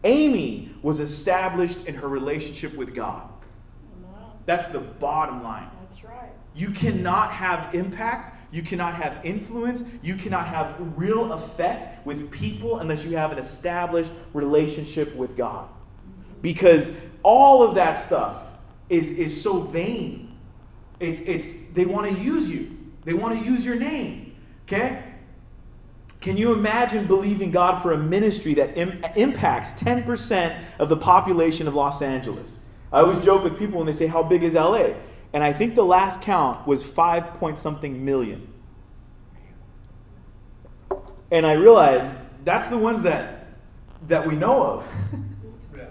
Aimee 0.04 0.72
was 0.82 1.00
established 1.00 1.86
in 1.86 1.96
her 1.96 2.08
relationship 2.08 2.74
with 2.76 2.94
god. 2.94 3.30
That's 4.46 4.68
the 4.68 4.80
bottom 4.80 5.44
line 5.44 5.70
you 6.54 6.72
cannot 6.72 7.32
have 7.32 7.74
impact, 7.74 8.32
you 8.52 8.62
cannot 8.62 8.94
have 8.96 9.24
influence, 9.24 9.86
you 10.02 10.16
cannot 10.16 10.48
have 10.48 10.76
real 10.98 11.32
effect 11.34 12.06
with 12.06 12.30
people 12.30 12.80
unless 12.80 13.06
you 13.06 13.16
have 13.16 13.32
an 13.32 13.38
established 13.38 14.12
relationship 14.34 15.16
with 15.16 15.38
God. 15.38 15.70
Because 16.42 16.92
all 17.24 17.64
of 17.64 17.76
that 17.76 17.96
stuff 17.96 18.50
is, 18.90 19.12
is 19.12 19.42
so 19.42 19.62
vain. 19.62 20.36
It's, 21.00 21.20
it's, 21.22 21.56
they 21.74 21.86
want 21.86 22.08
to 22.10 22.22
use 22.22 22.50
you, 22.50 22.78
they 23.06 23.14
want 23.14 23.40
to 23.40 23.46
use 23.46 23.66
your 23.66 23.76
name. 23.76 24.36
Okay? 24.68 25.04
Can 26.20 26.38
you 26.38 26.54
imagine 26.54 27.08
believing 27.08 27.50
God 27.50 27.82
for 27.82 27.94
a 27.94 27.98
ministry 27.98 28.54
that 28.54 28.78
Im- 28.78 29.04
impacts 29.16 29.74
10% 29.74 30.56
of 30.80 30.88
the 30.88 30.98
population 30.98 31.68
of 31.68 31.74
Los 31.74 32.02
Angeles? 32.02 32.60
I 32.94 33.00
always 33.00 33.20
joke 33.20 33.44
with 33.44 33.58
people 33.58 33.78
when 33.78 33.88
they 33.88 33.94
say, 33.94 34.06
How 34.06 34.22
big 34.22 34.44
is 34.44 34.54
LA? 34.54 34.90
And 35.34 35.44
I 35.44 35.54
think 35.54 35.76
the 35.76 35.86
last 35.86 36.22
count 36.22 36.68
was 36.68 36.84
five 36.84 37.34
point 37.36 37.58
something 37.60 38.04
million. 38.04 38.48
And 41.32 41.46
I 41.46 41.54
realized 41.54 42.12
that's 42.44 42.68
the 42.68 42.78
ones 42.78 43.04
that 43.04 43.48
that 44.08 44.28
we 44.28 44.36
know 44.36 44.64
of. 44.64 44.88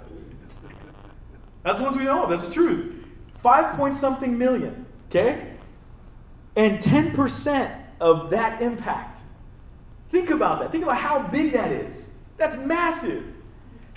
that's 1.62 1.78
the 1.78 1.84
ones 1.84 1.96
we 1.96 2.04
know 2.04 2.24
of. 2.24 2.30
That's 2.30 2.44
the 2.44 2.52
truth. 2.52 3.06
Five 3.42 3.76
point 3.76 3.96
something 3.96 4.36
million. 4.36 4.84
Okay? 5.08 5.46
And 6.56 6.78
10% 6.78 7.78
of 8.00 8.30
that 8.30 8.60
impact. 8.60 9.22
Think 10.10 10.30
about 10.30 10.60
that. 10.60 10.72
Think 10.72 10.84
about 10.84 10.96
how 10.96 11.22
big 11.28 11.52
that 11.52 11.70
is. 11.70 12.14
That's 12.36 12.56
massive. 12.56 13.24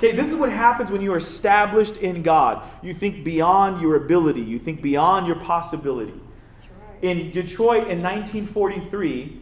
Okay, 0.03 0.13
this 0.13 0.27
is 0.27 0.35
what 0.35 0.51
happens 0.51 0.91
when 0.91 1.01
you 1.01 1.13
are 1.13 1.17
established 1.17 1.95
in 1.95 2.23
God. 2.23 2.61
You 2.81 2.93
think 2.93 3.23
beyond 3.23 3.81
your 3.81 3.95
ability, 3.95 4.41
you 4.41 4.59
think 4.59 4.81
beyond 4.81 5.27
your 5.27 5.37
possibility. 5.37 6.11
Right. 6.11 7.03
In 7.03 7.31
Detroit 7.31 7.87
in 7.87 8.03
1943, 8.03 9.39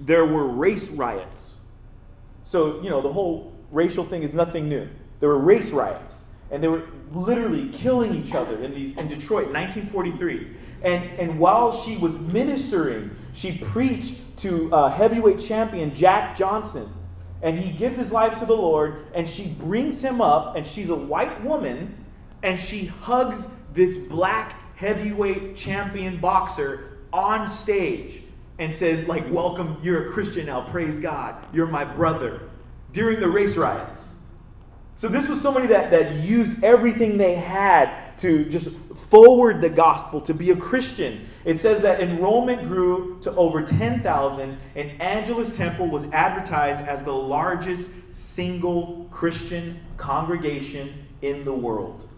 there 0.00 0.26
were 0.26 0.48
race 0.48 0.88
riots. 0.88 1.58
So, 2.42 2.82
you 2.82 2.90
know, 2.90 3.00
the 3.00 3.12
whole 3.12 3.54
racial 3.70 4.02
thing 4.02 4.24
is 4.24 4.34
nothing 4.34 4.68
new. 4.68 4.88
There 5.20 5.28
were 5.28 5.38
race 5.38 5.70
riots, 5.70 6.24
and 6.50 6.60
they 6.60 6.66
were 6.66 6.82
literally 7.12 7.68
killing 7.68 8.12
each 8.12 8.34
other 8.34 8.60
in, 8.64 8.74
these, 8.74 8.96
in 8.96 9.06
Detroit 9.06 9.46
in 9.46 9.52
1943. 9.52 10.48
And, 10.82 11.04
and 11.16 11.38
while 11.38 11.70
she 11.70 11.96
was 11.96 12.18
ministering, 12.18 13.16
she 13.34 13.58
preached 13.58 14.20
to 14.38 14.68
uh, 14.74 14.90
heavyweight 14.90 15.38
champion 15.38 15.94
Jack 15.94 16.36
Johnson 16.36 16.92
and 17.46 17.56
he 17.56 17.70
gives 17.70 17.96
his 17.96 18.10
life 18.10 18.36
to 18.38 18.44
the 18.44 18.56
Lord, 18.56 19.06
and 19.14 19.26
she 19.26 19.46
brings 19.46 20.02
him 20.02 20.20
up, 20.20 20.56
and 20.56 20.66
she's 20.66 20.90
a 20.90 20.96
white 20.96 21.44
woman, 21.44 21.96
and 22.42 22.60
she 22.60 22.86
hugs 22.86 23.46
this 23.72 23.96
black 23.96 24.60
heavyweight 24.74 25.54
champion 25.54 26.16
boxer 26.16 26.98
on 27.12 27.46
stage 27.46 28.24
and 28.58 28.74
says, 28.74 29.06
like, 29.06 29.30
welcome, 29.30 29.78
you're 29.80 30.08
a 30.08 30.10
Christian 30.10 30.46
now, 30.46 30.62
praise 30.62 30.98
God, 30.98 31.46
you're 31.52 31.68
my 31.68 31.84
brother, 31.84 32.40
during 32.92 33.20
the 33.20 33.28
race 33.28 33.56
riots. 33.56 34.10
So 34.96 35.06
this 35.06 35.28
was 35.28 35.40
somebody 35.40 35.68
that, 35.68 35.92
that 35.92 36.16
used 36.16 36.64
everything 36.64 37.16
they 37.16 37.36
had 37.36 38.18
to 38.18 38.44
just 38.46 38.72
forward 39.08 39.60
the 39.60 39.70
gospel, 39.70 40.20
to 40.22 40.34
be 40.34 40.50
a 40.50 40.56
Christian. 40.56 41.28
It 41.46 41.60
says 41.60 41.80
that 41.82 42.02
enrollment 42.02 42.66
grew 42.66 43.20
to 43.22 43.32
over 43.36 43.62
10,000, 43.62 44.58
and 44.74 45.00
Angelus 45.00 45.48
Temple 45.48 45.86
was 45.86 46.04
advertised 46.06 46.82
as 46.82 47.04
the 47.04 47.12
largest 47.12 47.92
single 48.12 49.06
Christian 49.12 49.78
congregation 49.96 51.06
in 51.22 51.44
the 51.44 51.52
world. 51.52 52.08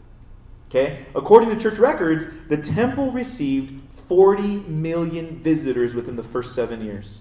Okay? 0.70 1.04
According 1.14 1.50
to 1.50 1.60
church 1.60 1.78
records, 1.78 2.26
the 2.48 2.56
temple 2.56 3.12
received 3.12 3.78
40 4.08 4.60
million 4.60 5.42
visitors 5.42 5.94
within 5.94 6.16
the 6.16 6.22
first 6.22 6.54
seven 6.54 6.82
years. 6.82 7.20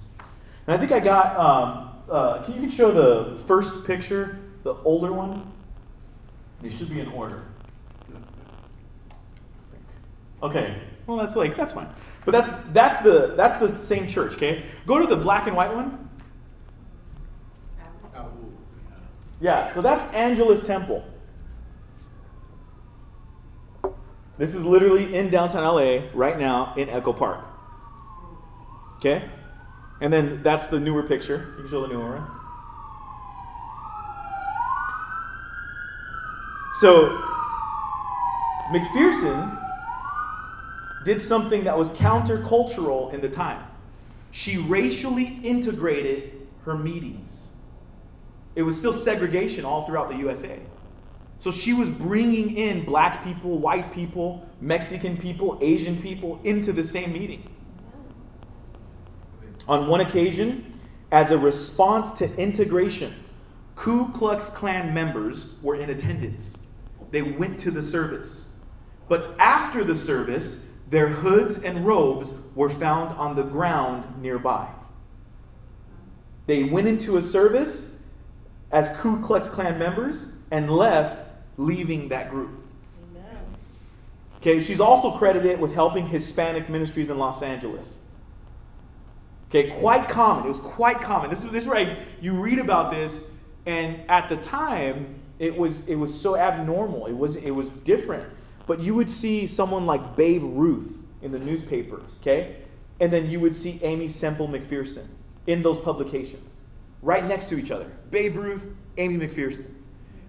And 0.65 0.77
I 0.77 0.79
think 0.79 0.93
I 0.93 1.01
got, 1.01 1.37
um, 1.37 1.89
uh, 2.09 2.41
can 2.43 2.63
you 2.63 2.69
show 2.69 2.89
the 2.89 3.37
first 3.43 3.85
picture, 3.85 4.39
the 4.63 4.75
older 4.85 5.11
one? 5.11 5.51
They 6.61 6.69
should 6.69 6.89
be 6.89 7.01
in 7.01 7.09
order. 7.09 7.43
Okay. 10.41 10.81
Well, 11.07 11.17
that's 11.17 11.37
like 11.37 11.55
that's 11.55 11.73
fine. 11.73 11.87
But 12.25 12.31
that's 12.33 12.51
that's 12.73 13.01
the 13.03 13.33
that's 13.37 13.57
the 13.57 13.75
same 13.77 14.07
church. 14.07 14.33
Okay. 14.33 14.63
Go 14.85 14.99
to 14.99 15.07
the 15.07 15.15
black 15.15 15.47
and 15.47 15.55
white 15.55 15.73
one. 15.73 16.09
Yeah. 19.39 19.73
So 19.73 19.81
that's 19.81 20.03
Angelus 20.13 20.61
Temple. 20.61 21.05
This 24.37 24.53
is 24.53 24.65
literally 24.65 25.15
in 25.15 25.29
downtown 25.29 25.63
LA 25.63 26.09
right 26.13 26.37
now 26.37 26.73
in 26.75 26.89
Echo 26.89 27.13
Park. 27.13 27.43
Okay. 28.97 29.23
And 30.01 30.11
then 30.11 30.43
that's 30.43 30.67
the 30.67 30.79
newer 30.79 31.03
picture. 31.03 31.53
You 31.55 31.63
can 31.63 31.71
show 31.71 31.81
the 31.81 31.87
newer 31.87 32.17
one. 32.17 32.27
So 36.81 37.09
McPherson 38.71 39.66
did 41.07 41.21
something 41.21 41.63
that 41.63 41.77
was 41.77 41.89
countercultural 41.91 43.13
in 43.13 43.21
the 43.21 43.29
time. 43.29 43.65
She 44.31 44.57
racially 44.57 45.39
integrated 45.41 46.33
her 46.65 46.75
meetings. 46.75 47.47
It 48.55 48.63
was 48.63 48.77
still 48.77 48.91
segregation 48.91 49.63
all 49.63 49.85
throughout 49.85 50.09
the 50.09 50.17
USA. 50.17 50.59
So 51.39 51.49
she 51.49 51.73
was 51.73 51.89
bringing 51.89 52.57
in 52.57 52.83
black 52.83 53.23
people, 53.23 53.57
white 53.57 53.93
people, 53.93 54.45
Mexican 54.59 55.15
people, 55.17 55.57
Asian 55.61 56.01
people 56.01 56.41
into 56.43 56.73
the 56.73 56.83
same 56.83 57.13
meeting. 57.13 57.49
On 59.69 59.87
one 59.87 60.01
occasion, 60.01 60.77
as 61.13 61.31
a 61.31 61.37
response 61.37 62.11
to 62.13 62.35
integration, 62.35 63.13
Ku 63.75 64.11
Klux 64.11 64.49
Klan 64.49 64.93
members 64.93 65.55
were 65.61 65.75
in 65.75 65.89
attendance. 65.89 66.57
They 67.11 67.21
went 67.21 67.57
to 67.61 67.71
the 67.71 67.81
service. 67.81 68.55
But 69.07 69.35
after 69.39 69.85
the 69.85 69.95
service, 69.95 70.67
their 70.89 71.07
hoods 71.07 71.57
and 71.57 71.85
robes 71.85 72.33
were 72.55 72.69
found 72.69 73.15
on 73.17 73.35
the 73.35 73.43
ground 73.43 74.21
nearby. 74.21 74.67
They 76.45 76.63
went 76.63 76.87
into 76.87 77.17
a 77.17 77.23
service 77.23 77.97
as 78.71 78.89
Ku 78.97 79.21
Klux 79.21 79.47
Klan 79.47 79.77
members 79.77 80.33
and 80.51 80.71
left, 80.71 81.25
leaving 81.57 82.07
that 82.09 82.29
group. 82.29 82.51
Okay, 84.37 84.61
she's 84.61 84.79
also 84.79 85.17
credited 85.17 85.59
with 85.59 85.73
helping 85.73 86.07
Hispanic 86.07 86.69
ministries 86.69 87.09
in 87.09 87.17
Los 87.17 87.41
Angeles. 87.41 87.97
Okay, 89.49 89.71
quite 89.79 90.07
common. 90.07 90.45
It 90.45 90.49
was 90.49 90.59
quite 90.59 91.01
common. 91.01 91.29
This 91.29 91.43
is 91.43 91.51
this 91.51 91.63
is 91.63 91.69
right. 91.69 91.99
You 92.21 92.33
read 92.33 92.59
about 92.59 92.91
this, 92.91 93.31
and 93.65 93.99
at 94.09 94.29
the 94.29 94.37
time, 94.37 95.15
it 95.39 95.55
was 95.55 95.87
it 95.87 95.95
was 95.95 96.17
so 96.17 96.37
abnormal. 96.37 97.07
It 97.07 97.17
was 97.17 97.35
it 97.37 97.51
was 97.51 97.71
different. 97.71 98.29
But 98.67 98.81
you 98.81 98.93
would 98.95 99.09
see 99.09 99.47
someone 99.47 99.85
like 99.85 100.15
Babe 100.15 100.43
Ruth 100.43 100.93
in 101.21 101.31
the 101.31 101.39
newspapers, 101.39 102.11
okay? 102.21 102.57
And 102.99 103.11
then 103.11 103.29
you 103.29 103.39
would 103.39 103.55
see 103.55 103.79
Aimee 103.81 104.09
Semple 104.09 104.47
McPherson 104.47 105.07
in 105.47 105.63
those 105.63 105.79
publications, 105.79 106.57
right 107.01 107.25
next 107.25 107.47
to 107.49 107.57
each 107.57 107.71
other. 107.71 107.89
Babe 108.11 108.35
Ruth, 108.35 108.65
Aimee 108.97 109.25
McPherson. 109.25 109.73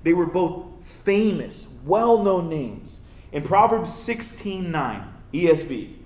They 0.05 0.15
were 0.15 0.27
both 0.27 0.67
famous, 0.83 1.69
well-known 1.85 2.49
names. 2.49 3.03
In 3.33 3.43
Proverbs 3.43 3.91
16:9, 3.91 5.07
ESV, 5.35 5.97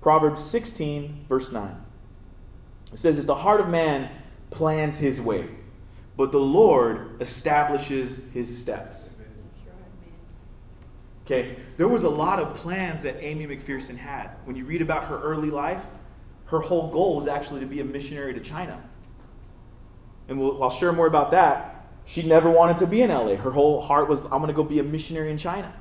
Proverbs 0.00 0.44
16, 0.44 1.26
verse 1.28 1.52
9. 1.52 1.76
It 2.92 2.98
says, 2.98 3.18
As 3.18 3.26
the 3.26 3.34
heart 3.34 3.60
of 3.60 3.68
man 3.68 4.10
plans 4.50 4.96
his 4.96 5.20
way, 5.20 5.48
but 6.16 6.32
the 6.32 6.40
Lord 6.40 7.20
establishes 7.20 8.28
his 8.32 8.56
steps. 8.56 9.15
Okay, 11.26 11.56
there 11.76 11.88
was 11.88 12.04
a 12.04 12.08
lot 12.08 12.38
of 12.38 12.54
plans 12.54 13.02
that 13.02 13.20
Aimee 13.20 13.48
McPherson 13.48 13.96
had. 13.96 14.30
When 14.44 14.54
you 14.54 14.64
read 14.64 14.80
about 14.80 15.06
her 15.06 15.20
early 15.20 15.50
life, 15.50 15.82
her 16.46 16.60
whole 16.60 16.88
goal 16.92 17.16
was 17.16 17.26
actually 17.26 17.60
to 17.60 17.66
be 17.66 17.80
a 17.80 17.84
missionary 17.84 18.32
to 18.32 18.38
China. 18.38 18.80
And 20.28 20.38
we'll, 20.38 20.62
I'll 20.62 20.70
share 20.70 20.92
more 20.92 21.08
about 21.08 21.32
that. 21.32 21.88
She 22.04 22.22
never 22.22 22.48
wanted 22.48 22.76
to 22.78 22.86
be 22.86 23.02
in 23.02 23.10
LA. 23.10 23.34
Her 23.34 23.50
whole 23.50 23.80
heart 23.80 24.08
was, 24.08 24.22
I'm 24.22 24.38
going 24.38 24.46
to 24.46 24.52
go 24.52 24.62
be 24.62 24.78
a 24.78 24.84
missionary 24.84 25.32
in 25.32 25.36
China. 25.36 25.74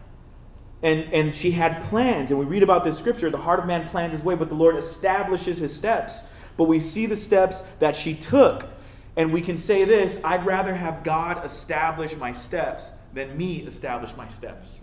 And, 0.82 1.14
and 1.14 1.36
she 1.36 1.52
had 1.52 1.84
plans. 1.84 2.32
And 2.32 2.40
we 2.40 2.46
read 2.48 2.64
about 2.64 2.84
this 2.84 2.98
scripture 2.98 3.30
the 3.30 3.38
heart 3.38 3.60
of 3.60 3.68
man 3.68 3.88
plans 3.90 4.14
his 4.14 4.24
way, 4.24 4.34
but 4.34 4.50
the 4.50 4.56
Lord 4.56 4.76
establishes 4.76 5.60
his 5.60 5.76
steps. 5.76 6.24
But 6.58 6.64
we 6.64 6.80
see 6.80 7.06
the 7.06 7.16
steps 7.16 7.64
that 7.78 7.96
she 7.96 8.16
took. 8.16 8.66
And 9.16 9.32
we 9.32 9.42
can 9.42 9.58
say 9.58 9.86
this 9.86 10.20
I'd 10.24 10.44
rather 10.44 10.74
have 10.74 11.04
God 11.04 11.46
establish 11.46 12.16
my 12.18 12.32
steps 12.32 12.94
than 13.14 13.38
me 13.38 13.58
establish 13.58 14.18
my 14.18 14.28
steps. 14.28 14.82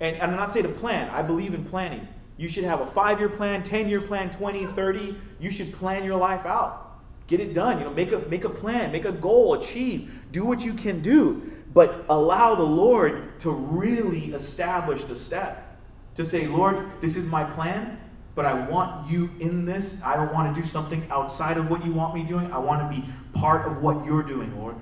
And 0.00 0.20
I'm 0.20 0.36
not 0.36 0.52
saying 0.52 0.66
to 0.66 0.72
plan, 0.72 1.08
I 1.10 1.22
believe 1.22 1.54
in 1.54 1.64
planning. 1.64 2.06
You 2.36 2.48
should 2.48 2.64
have 2.64 2.80
a 2.80 2.86
five 2.86 3.20
year 3.20 3.28
plan, 3.28 3.62
10 3.62 3.88
year 3.88 4.00
plan, 4.00 4.30
20, 4.30 4.66
30. 4.66 5.16
You 5.38 5.52
should 5.52 5.72
plan 5.72 6.04
your 6.04 6.18
life 6.18 6.44
out. 6.46 7.00
Get 7.26 7.40
it 7.40 7.54
done. 7.54 7.78
You 7.78 7.84
know, 7.84 7.92
make 7.92 8.12
a, 8.12 8.18
make 8.28 8.44
a 8.44 8.50
plan, 8.50 8.92
make 8.92 9.04
a 9.04 9.12
goal, 9.12 9.54
achieve, 9.54 10.12
do 10.32 10.44
what 10.44 10.64
you 10.64 10.74
can 10.74 11.00
do. 11.00 11.50
But 11.72 12.04
allow 12.08 12.54
the 12.54 12.62
Lord 12.62 13.38
to 13.40 13.50
really 13.50 14.32
establish 14.34 15.04
the 15.04 15.16
step. 15.16 15.78
To 16.16 16.24
say, 16.24 16.46
Lord, 16.46 16.90
this 17.00 17.16
is 17.16 17.26
my 17.26 17.42
plan, 17.42 17.98
but 18.36 18.46
I 18.46 18.68
want 18.68 19.10
you 19.10 19.30
in 19.40 19.64
this. 19.64 20.00
I 20.04 20.16
don't 20.16 20.32
want 20.32 20.54
to 20.54 20.60
do 20.60 20.64
something 20.64 21.04
outside 21.10 21.56
of 21.56 21.70
what 21.70 21.84
you 21.84 21.92
want 21.92 22.14
me 22.14 22.22
doing. 22.22 22.52
I 22.52 22.58
want 22.58 22.88
to 22.88 23.00
be 23.00 23.04
part 23.32 23.66
of 23.66 23.82
what 23.82 24.04
you're 24.04 24.22
doing, 24.22 24.56
Lord. 24.56 24.76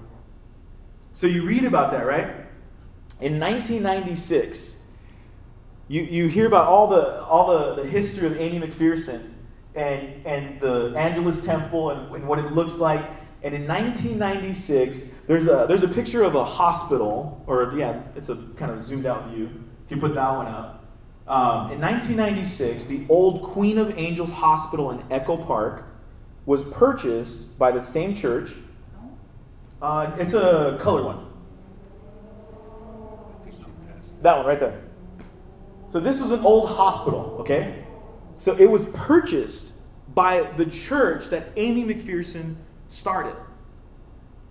So 1.13 1.27
you 1.27 1.45
read 1.45 1.65
about 1.65 1.91
that, 1.93 2.07
right? 2.07 2.27
In 3.21 3.41
1996, 3.41 4.77
you, 5.93 6.05
you 6.05 6.27
hear 6.27 6.47
about 6.47 6.69
all 6.69 6.87
the 6.87 7.23
all 7.25 7.47
the, 7.49 7.83
the 7.83 7.87
history 7.87 8.27
of 8.27 8.41
Aimee 8.41 8.67
McPherson 8.67 9.31
and 9.75 10.27
and 10.27 10.59
the 10.59 10.95
Angelus 10.97 11.39
Temple 11.39 11.91
and, 11.91 12.15
and 12.15 12.27
what 12.27 12.39
it 12.39 12.51
looks 12.53 12.79
like. 12.79 13.05
And 13.43 13.55
in 13.55 13.67
1996, 13.67 15.11
there's 15.27 15.49
a 15.49 15.67
there's 15.69 15.83
a 15.83 15.89
picture 15.89 16.23
of 16.23 16.35
a 16.35 16.45
hospital, 16.45 17.45
or 17.47 17.75
yeah, 17.77 18.01
it's 18.17 18.31
a 18.31 18.37
kind 18.57 18.71
of 18.71 18.81
zoomed 18.81 19.05
out 19.05 19.29
view. 19.29 19.51
If 19.85 19.91
you 19.91 19.97
put 19.99 20.15
that 20.15 20.35
one 20.35 20.47
up. 20.47 20.83
Um, 21.29 21.73
in 21.73 21.81
1996, 21.81 22.87
the 22.87 23.05
old 23.11 23.43
Queen 23.43 23.77
of 23.77 23.97
Angels 23.99 24.31
Hospital 24.31 24.93
in 24.93 25.05
Echo 25.11 25.37
Park 25.37 25.85
was 26.47 26.65
purchased 26.65 27.59
by 27.59 27.71
the 27.71 27.81
same 27.81 28.15
church. 28.15 28.53
Uh, 29.83 30.11
it's 30.19 30.33
a 30.33 30.79
color 30.81 31.03
one. 31.03 31.27
That 34.23 34.39
one 34.39 34.47
right 34.47 34.59
there. 34.59 34.82
So 35.93 36.01
this 36.01 36.21
was 36.21 36.33
an 36.33 36.41
old 36.41 36.71
hospital, 36.71 37.37
okay? 37.41 37.85
So 38.39 38.57
it 38.57 38.71
was 38.71 38.87
purchased 38.87 39.75
by 40.15 40.43
the 40.57 40.65
church 40.65 41.29
that 41.29 41.49
Aimee 41.57 41.85
McPherson 41.85 42.57
started. 42.89 43.37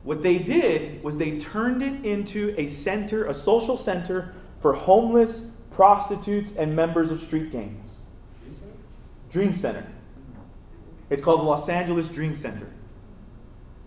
What 0.03 0.21
they 0.21 0.37
did 0.37 1.03
was 1.03 1.17
they 1.17 1.39
turned 1.39 1.81
it 1.81 2.05
into 2.05 2.53
a 2.57 2.67
center, 2.67 3.25
a 3.25 3.33
social 3.33 3.75
center 3.75 4.33
for 4.59 4.73
homeless, 4.73 5.51
prostitutes, 5.71 6.53
and 6.57 6.75
members 6.75 7.11
of 7.11 7.19
street 7.19 7.51
gangs. 7.51 7.97
Dream 9.31 9.53
Center. 9.53 9.85
It's 11.09 11.23
called 11.23 11.39
the 11.39 11.45
Los 11.45 11.69
Angeles 11.69 12.07
Dream 12.09 12.35
Center. 12.35 12.71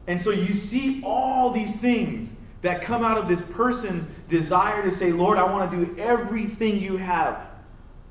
And 0.06 0.20
so 0.20 0.30
you 0.30 0.54
see 0.54 1.02
all 1.04 1.50
these 1.50 1.76
things 1.76 2.34
that 2.64 2.81
come 2.81 3.05
out 3.05 3.18
of 3.18 3.29
this 3.29 3.42
person's 3.42 4.07
desire 4.27 4.83
to 4.83 4.90
say, 4.90 5.12
Lord, 5.12 5.37
I 5.37 5.44
want 5.44 5.70
to 5.70 5.85
do 5.85 5.98
everything 5.98 6.81
you 6.81 6.96
have. 6.96 7.46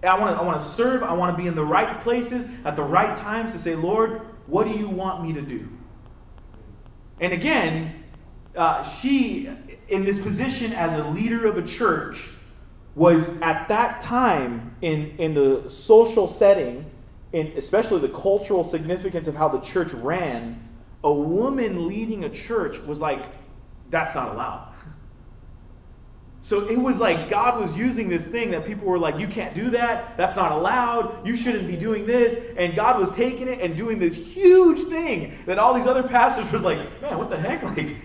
I 0.04 0.20
want 0.20 0.36
to, 0.36 0.39
I 0.39 0.46
want 0.46 0.62
to 0.62 0.66
serve. 0.66 1.02
I 1.02 1.12
want 1.12 1.36
to 1.36 1.42
be 1.42 1.48
in 1.48 1.56
the 1.56 1.66
right 1.66 2.00
places 2.02 2.46
at 2.63 2.76
the 2.76 2.84
right 2.84 3.16
times 3.16 3.52
to 3.54 3.60
say, 3.60 3.74
Lord, 3.74 4.22
what 4.46 4.68
do 4.68 4.74
you 4.78 4.88
want 4.88 5.24
me 5.24 5.34
to 5.34 5.42
do? 5.42 5.68
And 7.20 7.34
again, 7.34 8.04
uh, 8.56 8.84
she, 8.84 9.50
in 9.88 10.06
this 10.06 10.20
position 10.20 10.72
as 10.72 10.94
a 10.94 11.10
leader 11.10 11.48
of 11.48 11.58
a 11.58 11.63
church, 11.63 12.30
was 12.94 13.42
at 13.42 13.68
that 13.70 14.02
time 14.02 14.76
in, 14.84 15.16
in 15.18 15.34
the 15.34 15.68
social 15.68 16.28
setting, 16.28 16.86
in 17.32 17.48
especially 17.58 18.00
the 18.02 18.13
cultural 18.13 18.63
significance 18.63 19.28
of 19.28 19.36
how 19.36 19.50
the 19.50 19.62
church 19.62 19.94
ran, 19.94 20.62
a 21.04 21.12
woman 21.12 21.88
leading 21.88 22.24
a 22.24 22.30
church 22.30 22.78
was 22.82 23.00
like 23.00 23.26
that's 23.93 24.15
not 24.15 24.29
allowed. 24.29 24.73
So 26.41 26.67
it 26.67 26.77
was 26.77 26.99
like 26.99 27.29
God 27.29 27.58
was 27.58 27.77
using 27.77 28.10
this 28.10 28.27
thing 28.27 28.51
that 28.51 28.65
people 28.65 28.86
were 28.86 28.99
like, 28.99 29.17
you 29.17 29.27
can't 29.27 29.56
do 29.56 29.69
that. 29.69 30.17
That's 30.17 30.36
not 30.36 30.51
allowed. 30.51 31.25
You 31.25 31.38
shouldn't 31.38 31.67
be 31.67 31.77
doing 31.77 32.06
this. 32.06 32.38
And 32.58 32.75
God 32.75 32.99
was 32.99 33.12
taking 33.12 33.47
it 33.47 33.62
and 33.62 33.77
doing 33.77 33.97
this 33.97 34.17
huge 34.17 34.82
thing 34.82 35.38
that 35.45 35.58
all 35.58 35.73
these 35.73 35.88
other 35.88 36.03
pastors 36.03 36.51
was 36.51 36.62
like, 36.62 36.79
man, 37.01 37.17
what 37.17 37.29
the 37.29 37.38
heck? 37.38 37.63
Like, 37.77 37.95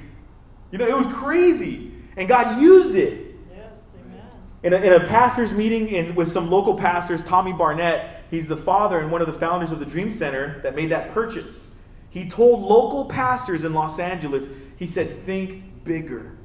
you 0.71 0.79
know, 0.79 0.87
it 0.87 0.97
was 0.97 1.07
crazy. 1.09 1.91
And 2.17 2.29
God 2.29 2.61
used 2.61 2.95
it. 2.95 3.35
Yes, 3.51 3.73
amen. 4.05 4.23
In 4.63 4.73
a, 4.75 4.77
in 4.77 4.93
a 4.93 5.07
pastor's 5.09 5.53
meeting 5.53 5.89
in, 5.89 6.15
with 6.15 6.29
some 6.29 6.51
local 6.51 6.75
pastors, 6.75 7.25
Tommy 7.25 7.53
Barnett, 7.53 8.23
he's 8.31 8.47
the 8.47 8.57
father 8.57 9.01
and 9.01 9.11
one 9.11 9.23
of 9.23 9.27
the 9.27 9.33
founders 9.33 9.73
of 9.73 9.81
the 9.81 9.87
Dream 9.87 10.11
Center 10.11 10.61
that 10.63 10.77
made 10.77 10.91
that 10.91 11.13
purchase. 11.13 11.75
He 12.11 12.29
told 12.29 12.61
local 12.61 13.07
pastors 13.07 13.65
in 13.65 13.73
Los 13.73 13.99
Angeles, 13.99 14.47
he 14.77 14.87
said, 14.87 15.25
think 15.25 15.65
bigger. 15.89 16.37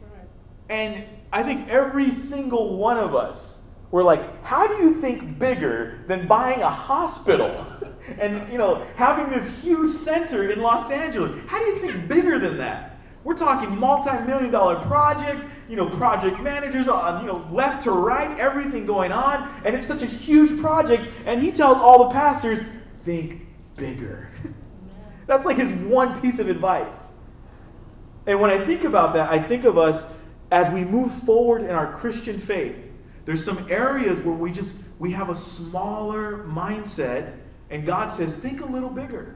Right. 0.00 0.28
And 0.70 1.04
I 1.32 1.42
think 1.42 1.68
every 1.68 2.10
single 2.10 2.76
one 2.76 2.96
of 2.96 3.14
us 3.14 3.64
were 3.90 4.02
like, 4.02 4.42
how 4.44 4.66
do 4.66 4.74
you 4.82 4.94
think 5.00 5.38
bigger 5.38 6.04
than 6.06 6.26
buying 6.26 6.62
a 6.62 6.70
hospital 6.70 7.66
and 8.18 8.48
you 8.50 8.58
know 8.58 8.86
having 8.96 9.30
this 9.30 9.60
huge 9.62 9.90
center 9.90 10.50
in 10.50 10.60
Los 10.60 10.90
Angeles? 10.90 11.32
How 11.48 11.58
do 11.58 11.66
you 11.66 11.78
think 11.78 12.08
bigger 12.08 12.38
than 12.38 12.56
that? 12.58 12.92
We're 13.24 13.36
talking 13.36 13.74
multi-million 13.78 14.50
dollar 14.50 14.76
projects, 14.86 15.46
you 15.68 15.76
know, 15.76 15.88
project 15.88 16.40
managers 16.40 16.88
on, 16.88 17.22
you 17.22 17.26
know, 17.26 17.48
left 17.50 17.82
to 17.84 17.90
right, 17.90 18.38
everything 18.38 18.84
going 18.84 19.12
on, 19.12 19.48
and 19.64 19.74
it's 19.74 19.86
such 19.86 20.02
a 20.02 20.06
huge 20.06 20.60
project. 20.60 21.10
And 21.24 21.40
he 21.40 21.50
tells 21.50 21.78
all 21.78 22.06
the 22.06 22.10
pastors, 22.10 22.62
think 23.02 23.46
bigger. 23.76 24.30
That's 25.26 25.46
like 25.46 25.56
his 25.56 25.72
one 25.72 26.20
piece 26.20 26.38
of 26.38 26.48
advice. 26.48 27.13
And 28.26 28.40
when 28.40 28.50
I 28.50 28.64
think 28.64 28.84
about 28.84 29.14
that, 29.14 29.30
I 29.30 29.38
think 29.38 29.64
of 29.64 29.76
us 29.76 30.12
as 30.50 30.70
we 30.70 30.84
move 30.84 31.12
forward 31.24 31.62
in 31.62 31.70
our 31.70 31.92
Christian 31.92 32.38
faith. 32.38 32.76
there's 33.24 33.44
some 33.44 33.66
areas 33.70 34.20
where 34.20 34.34
we 34.34 34.52
just 34.52 34.82
we 34.98 35.10
have 35.10 35.30
a 35.30 35.34
smaller 35.34 36.44
mindset 36.44 37.36
and 37.70 37.86
God 37.86 38.12
says 38.12 38.34
think 38.34 38.60
a 38.60 38.66
little 38.66 38.90
bigger. 38.90 39.34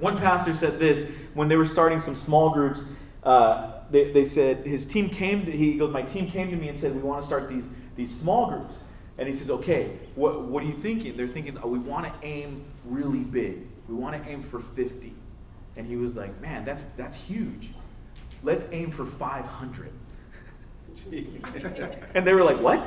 One 0.00 0.16
pastor 0.16 0.54
said 0.54 0.78
this 0.78 1.06
when 1.34 1.48
they 1.48 1.56
were 1.56 1.64
starting 1.64 2.00
some 2.00 2.16
small 2.16 2.50
groups. 2.50 2.86
Uh, 3.22 3.82
they, 3.90 4.10
they 4.10 4.24
said 4.24 4.66
his 4.66 4.86
team 4.86 5.08
came 5.08 5.44
to, 5.44 5.52
he 5.52 5.76
goes 5.76 5.92
my 5.92 6.02
team 6.02 6.28
came 6.28 6.50
to 6.50 6.56
me 6.56 6.68
and 6.68 6.78
said 6.78 6.94
we 6.94 7.02
want 7.02 7.20
to 7.20 7.26
start 7.26 7.48
these 7.48 7.70
these 7.94 8.12
small 8.12 8.46
groups 8.46 8.84
and 9.18 9.28
he 9.28 9.34
says 9.34 9.50
okay 9.50 9.98
what, 10.14 10.42
what 10.42 10.62
are 10.62 10.66
you 10.66 10.76
thinking 10.78 11.16
they're 11.16 11.28
thinking 11.28 11.56
oh, 11.62 11.68
we 11.68 11.78
want 11.78 12.04
to 12.06 12.26
aim 12.26 12.64
really 12.84 13.20
big 13.20 13.68
we 13.88 13.94
want 13.94 14.20
to 14.20 14.30
aim 14.30 14.42
for 14.42 14.58
50 14.58 15.14
and 15.76 15.86
he 15.86 15.96
was 15.96 16.16
like 16.16 16.38
man 16.40 16.64
that's 16.64 16.84
that's 16.96 17.16
huge 17.16 17.70
let's 18.42 18.64
aim 18.72 18.90
for 18.90 19.06
500 19.06 19.92
and 22.14 22.26
they 22.26 22.34
were 22.34 22.44
like, 22.44 22.60
what? 22.60 22.82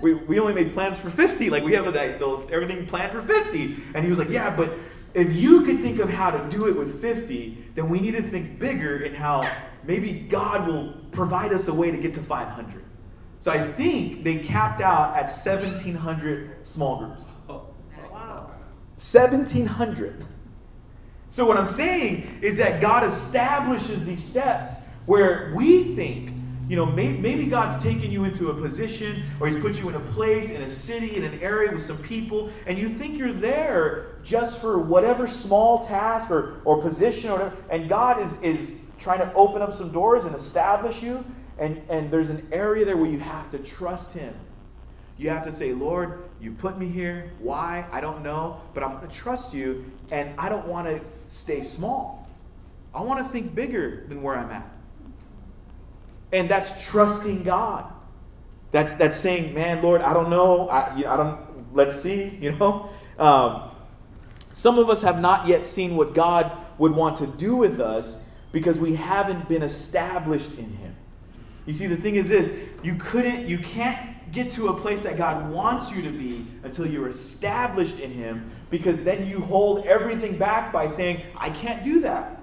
We, 0.00 0.14
we 0.14 0.38
only 0.38 0.54
made 0.54 0.72
plans 0.72 0.98
for 0.98 1.10
50. 1.10 1.50
Like, 1.50 1.62
we 1.62 1.74
have 1.74 1.94
everything 1.94 2.86
planned 2.86 3.12
for 3.12 3.22
50. 3.22 3.76
And 3.94 4.04
he 4.04 4.10
was 4.10 4.18
like, 4.18 4.30
yeah, 4.30 4.54
but 4.54 4.72
if 5.14 5.32
you 5.32 5.62
could 5.62 5.80
think 5.80 6.00
of 6.00 6.10
how 6.10 6.30
to 6.30 6.48
do 6.48 6.66
it 6.68 6.76
with 6.76 7.00
50, 7.00 7.66
then 7.74 7.88
we 7.88 8.00
need 8.00 8.12
to 8.12 8.22
think 8.22 8.58
bigger 8.58 8.98
in 8.98 9.14
how 9.14 9.50
maybe 9.84 10.12
God 10.12 10.66
will 10.66 10.94
provide 11.10 11.52
us 11.52 11.68
a 11.68 11.74
way 11.74 11.90
to 11.90 11.96
get 11.96 12.14
to 12.14 12.22
500. 12.22 12.84
So 13.40 13.52
I 13.52 13.70
think 13.72 14.24
they 14.24 14.38
capped 14.38 14.80
out 14.80 15.16
at 15.16 15.30
1,700 15.30 16.66
small 16.66 16.98
groups. 16.98 17.36
Oh, 17.48 17.68
wow. 18.10 18.50
1,700. 18.96 20.26
So 21.30 21.46
what 21.46 21.56
I'm 21.56 21.66
saying 21.66 22.40
is 22.42 22.56
that 22.56 22.80
God 22.80 23.04
establishes 23.04 24.04
these 24.04 24.22
steps 24.22 24.82
where 25.06 25.52
we 25.54 25.94
think 25.94 26.32
you 26.68 26.76
know, 26.76 26.84
maybe, 26.84 27.16
maybe 27.16 27.46
God's 27.46 27.82
taken 27.82 28.10
you 28.10 28.24
into 28.24 28.50
a 28.50 28.54
position 28.54 29.22
or 29.40 29.46
He's 29.46 29.56
put 29.56 29.80
you 29.80 29.88
in 29.88 29.94
a 29.94 30.00
place, 30.00 30.50
in 30.50 30.60
a 30.62 30.68
city, 30.68 31.16
in 31.16 31.24
an 31.24 31.40
area 31.40 31.72
with 31.72 31.82
some 31.82 31.96
people, 31.98 32.50
and 32.66 32.76
you 32.76 32.90
think 32.90 33.16
you're 33.16 33.32
there 33.32 34.16
just 34.22 34.60
for 34.60 34.78
whatever 34.78 35.26
small 35.26 35.78
task 35.78 36.30
or, 36.30 36.60
or 36.66 36.80
position 36.80 37.30
or 37.30 37.38
whatever, 37.38 37.56
and 37.70 37.88
God 37.88 38.20
is, 38.20 38.40
is 38.42 38.70
trying 38.98 39.20
to 39.20 39.32
open 39.32 39.62
up 39.62 39.74
some 39.74 39.90
doors 39.90 40.26
and 40.26 40.34
establish 40.34 41.02
you, 41.02 41.24
and, 41.58 41.80
and 41.88 42.10
there's 42.10 42.28
an 42.28 42.46
area 42.52 42.84
there 42.84 42.98
where 42.98 43.10
you 43.10 43.18
have 43.18 43.50
to 43.52 43.58
trust 43.58 44.12
Him. 44.12 44.34
You 45.16 45.30
have 45.30 45.42
to 45.44 45.52
say, 45.52 45.72
Lord, 45.72 46.28
you 46.38 46.52
put 46.52 46.78
me 46.78 46.86
here. 46.86 47.32
Why? 47.40 47.86
I 47.90 48.00
don't 48.00 48.22
know, 48.22 48.60
but 48.74 48.84
I'm 48.84 48.98
going 48.98 49.08
to 49.08 49.14
trust 49.14 49.54
you, 49.54 49.90
and 50.10 50.38
I 50.38 50.48
don't 50.50 50.68
want 50.68 50.86
to 50.86 51.00
stay 51.28 51.62
small. 51.62 52.28
I 52.94 53.02
want 53.02 53.24
to 53.24 53.32
think 53.32 53.54
bigger 53.54 54.04
than 54.08 54.22
where 54.22 54.36
I'm 54.36 54.50
at. 54.50 54.68
And 56.32 56.48
that's 56.48 56.86
trusting 56.86 57.44
God. 57.44 57.90
That's, 58.70 58.94
that's 58.94 59.16
saying, 59.16 59.54
man, 59.54 59.82
Lord, 59.82 60.02
I 60.02 60.12
don't 60.12 60.30
know. 60.30 60.68
I, 60.68 60.94
I 60.96 61.16
don't, 61.16 61.74
let's 61.74 62.00
see, 62.00 62.36
you 62.40 62.52
know. 62.52 62.90
Um, 63.18 63.70
some 64.52 64.78
of 64.78 64.90
us 64.90 65.02
have 65.02 65.20
not 65.20 65.46
yet 65.46 65.64
seen 65.64 65.96
what 65.96 66.14
God 66.14 66.56
would 66.78 66.92
want 66.92 67.16
to 67.18 67.26
do 67.26 67.56
with 67.56 67.80
us 67.80 68.26
because 68.52 68.80
we 68.80 68.94
haven't 68.94 69.48
been 69.48 69.62
established 69.62 70.52
in 70.58 70.70
Him. 70.72 70.96
You 71.66 71.74
see, 71.74 71.86
the 71.86 71.96
thing 71.96 72.16
is 72.16 72.28
this 72.28 72.58
you 72.82 72.96
couldn't, 72.96 73.46
you 73.46 73.58
can't 73.58 74.17
get 74.32 74.50
to 74.52 74.68
a 74.68 74.74
place 74.74 75.00
that 75.02 75.16
God 75.16 75.50
wants 75.50 75.90
you 75.90 76.02
to 76.02 76.10
be 76.10 76.46
until 76.62 76.86
you're 76.86 77.08
established 77.08 77.98
in 78.00 78.10
Him 78.10 78.50
because 78.70 79.02
then 79.02 79.26
you 79.26 79.40
hold 79.40 79.86
everything 79.86 80.36
back 80.36 80.72
by 80.72 80.86
saying, 80.86 81.22
I 81.36 81.50
can't 81.50 81.84
do 81.84 82.00
that. 82.00 82.42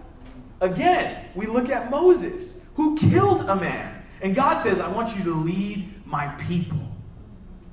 Again, 0.62 1.26
we 1.36 1.46
look 1.46 1.70
at 1.70 1.92
Moses 1.92 2.64
who 2.76 2.98
killed 2.98 3.50
a 3.50 3.56
man. 3.56 4.04
And 4.22 4.36
God 4.36 4.58
says, 4.58 4.80
I 4.80 4.88
want 4.88 5.16
you 5.18 5.24
to 5.24 5.34
lead 5.34 6.06
my 6.06 6.28
people. 6.36 6.80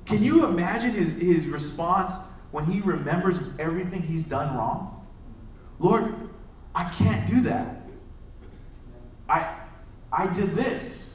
Can 0.05 0.23
you 0.23 0.45
imagine 0.45 0.91
his, 0.91 1.13
his 1.13 1.47
response 1.47 2.19
when 2.51 2.65
he 2.65 2.81
remembers 2.81 3.39
everything 3.57 4.01
he's 4.01 4.23
done 4.23 4.55
wrong? 4.55 5.05
Lord, 5.79 6.29
I 6.75 6.85
can't 6.85 7.25
do 7.25 7.41
that. 7.41 7.81
I, 9.29 9.55
I 10.11 10.27
did 10.27 10.53
this. 10.53 11.12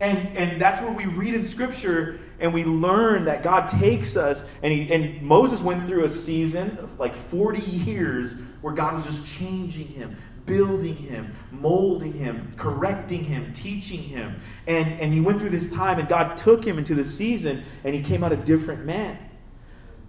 And, 0.00 0.36
and 0.36 0.60
that's 0.60 0.80
what 0.80 0.96
we 0.96 1.06
read 1.06 1.34
in 1.34 1.42
Scripture 1.42 2.20
and 2.40 2.52
we 2.52 2.64
learn 2.64 3.24
that 3.24 3.42
God 3.42 3.68
takes 3.68 4.16
us, 4.16 4.44
and, 4.62 4.72
he, 4.72 4.92
and 4.92 5.22
Moses 5.22 5.60
went 5.60 5.86
through 5.86 6.04
a 6.04 6.08
season 6.08 6.76
of 6.78 6.98
like 6.98 7.14
40 7.14 7.62
years 7.62 8.36
where 8.60 8.74
God 8.74 8.94
was 8.94 9.04
just 9.04 9.24
changing 9.24 9.86
him, 9.86 10.16
building 10.46 10.96
him, 10.96 11.32
molding 11.52 12.12
him, 12.12 12.52
correcting 12.56 13.24
him, 13.24 13.52
teaching 13.52 14.02
him. 14.02 14.40
And, 14.66 15.00
and 15.00 15.12
he 15.12 15.20
went 15.20 15.38
through 15.38 15.50
this 15.50 15.72
time, 15.72 15.98
and 15.98 16.08
God 16.08 16.36
took 16.36 16.64
him 16.64 16.76
into 16.76 16.94
the 16.94 17.04
season, 17.04 17.62
and 17.84 17.94
he 17.94 18.02
came 18.02 18.24
out 18.24 18.32
a 18.32 18.36
different 18.36 18.84
man. 18.84 19.16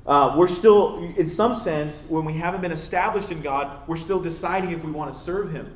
Uh, 0.08 0.36
we're 0.38 0.48
still, 0.48 0.98
in 1.16 1.28
some 1.28 1.56
sense, 1.56 2.06
when 2.10 2.26
we 2.26 2.34
haven't 2.34 2.62
been 2.62 2.72
established 2.72 3.32
in 3.32 3.42
God, 3.42 3.88
we're 3.88 3.96
still 3.98 4.20
deciding 4.20 4.72
if 4.72 4.84
we 4.84 4.92
want 4.92 5.12
to 5.12 5.18
serve 5.18 5.52
him. 5.52 5.76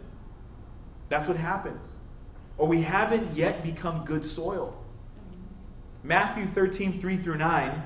That's 1.10 1.28
what 1.28 1.38
happens. 1.38 1.99
Or 2.60 2.68
we 2.68 2.84
haven't 2.84 3.36
yet 3.36 3.64
become 3.64 4.06
good 4.06 4.24
soil. 4.24 4.78
Matthew 6.04 6.46
13, 6.46 7.00
3 7.00 7.18
through 7.18 7.38
9, 7.38 7.84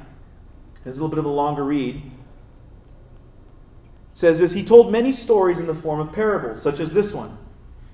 is 0.86 0.98
a 0.98 1.02
little 1.02 1.08
bit 1.08 1.20
of 1.20 1.26
a 1.26 1.30
longer 1.30 1.64
read 1.64 2.12
says 4.14 4.40
this 4.40 4.54
He 4.54 4.64
told 4.64 4.92
many 4.92 5.12
stories 5.12 5.60
in 5.60 5.68
the 5.68 5.76
form 5.76 6.00
of 6.00 6.14
parables, 6.14 6.62
such 6.62 6.80
as 6.80 6.94
this 6.94 7.14
one. 7.14 7.38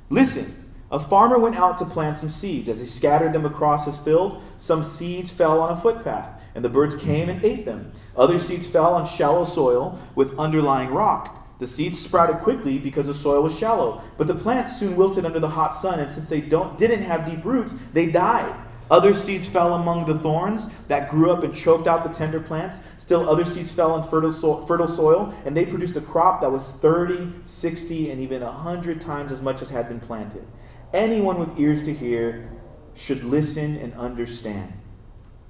Listen, 0.10 0.54
a 0.92 1.00
farmer 1.00 1.40
went 1.40 1.56
out 1.56 1.78
to 1.80 1.86
plant 1.86 2.18
some 2.18 2.30
seeds. 2.30 2.70
As 2.70 2.82
he 2.82 2.88
scattered 2.88 3.34
them 3.34 3.46
across 3.46 3.86
his 3.86 3.98
field, 3.98 4.42
some 4.58 4.84
seeds 4.84 5.32
fell 5.32 5.62
on 5.62 5.72
a 5.72 5.82
footpath, 5.82 6.42
and 6.56 6.64
the 6.64 6.70
birds 6.70 6.96
came 6.96 7.30
and 7.30 7.44
ate 7.44 7.66
them. 7.66 7.92
Other 8.18 8.40
seeds 8.40 8.68
fell 8.68 8.94
on 8.94 9.06
shallow 9.06 9.46
soil 9.46 10.00
with 10.16 10.38
underlying 10.38 10.90
rock. 10.90 11.39
The 11.60 11.68
seeds 11.68 12.00
sprouted 12.00 12.38
quickly 12.40 12.80
because 12.80 13.08
the 13.08 13.14
soil 13.14 13.44
was 13.44 13.58
shallow, 13.58 14.02
but 14.18 14.28
the 14.28 14.36
plants 14.36 14.78
soon 14.78 14.96
wilted 14.96 15.26
under 15.26 15.40
the 15.40 15.50
hot 15.50 15.76
sun, 15.76 16.00
and 16.00 16.10
since 16.10 16.30
they 16.30 16.42
don't, 16.42 16.78
didn't 16.78 17.04
have 17.04 17.26
deep 17.26 17.44
roots, 17.44 17.76
they 17.94 18.06
died. 18.06 18.56
Other 18.90 19.14
seeds 19.14 19.48
fell 19.48 19.76
among 19.76 20.06
the 20.06 20.18
thorns 20.18 20.74
that 20.88 21.10
grew 21.10 21.30
up 21.30 21.44
and 21.44 21.54
choked 21.54 21.88
out 21.88 22.04
the 22.04 22.10
tender 22.10 22.40
plants. 22.40 22.82
Still, 22.98 23.30
other 23.30 23.46
seeds 23.46 23.72
fell 23.72 23.92
on 23.92 24.08
fertile, 24.08 24.32
so- 24.32 24.66
fertile 24.66 24.88
soil, 24.88 25.34
and 25.46 25.56
they 25.56 25.66
produced 25.66 25.98
a 25.98 26.02
crop 26.02 26.42
that 26.42 26.52
was 26.52 26.76
30, 26.78 27.32
60, 27.46 28.10
and 28.10 28.20
even 28.20 28.42
100 28.42 29.00
times 29.00 29.32
as 29.32 29.42
much 29.42 29.62
as 29.62 29.70
had 29.70 29.88
been 29.88 30.00
planted. 30.00 30.48
Anyone 30.94 31.38
with 31.38 31.60
ears 31.60 31.84
to 31.84 31.94
hear 31.94 32.50
should 32.96 33.24
listen 33.24 33.78
and 33.78 33.94
understand. 33.94 34.74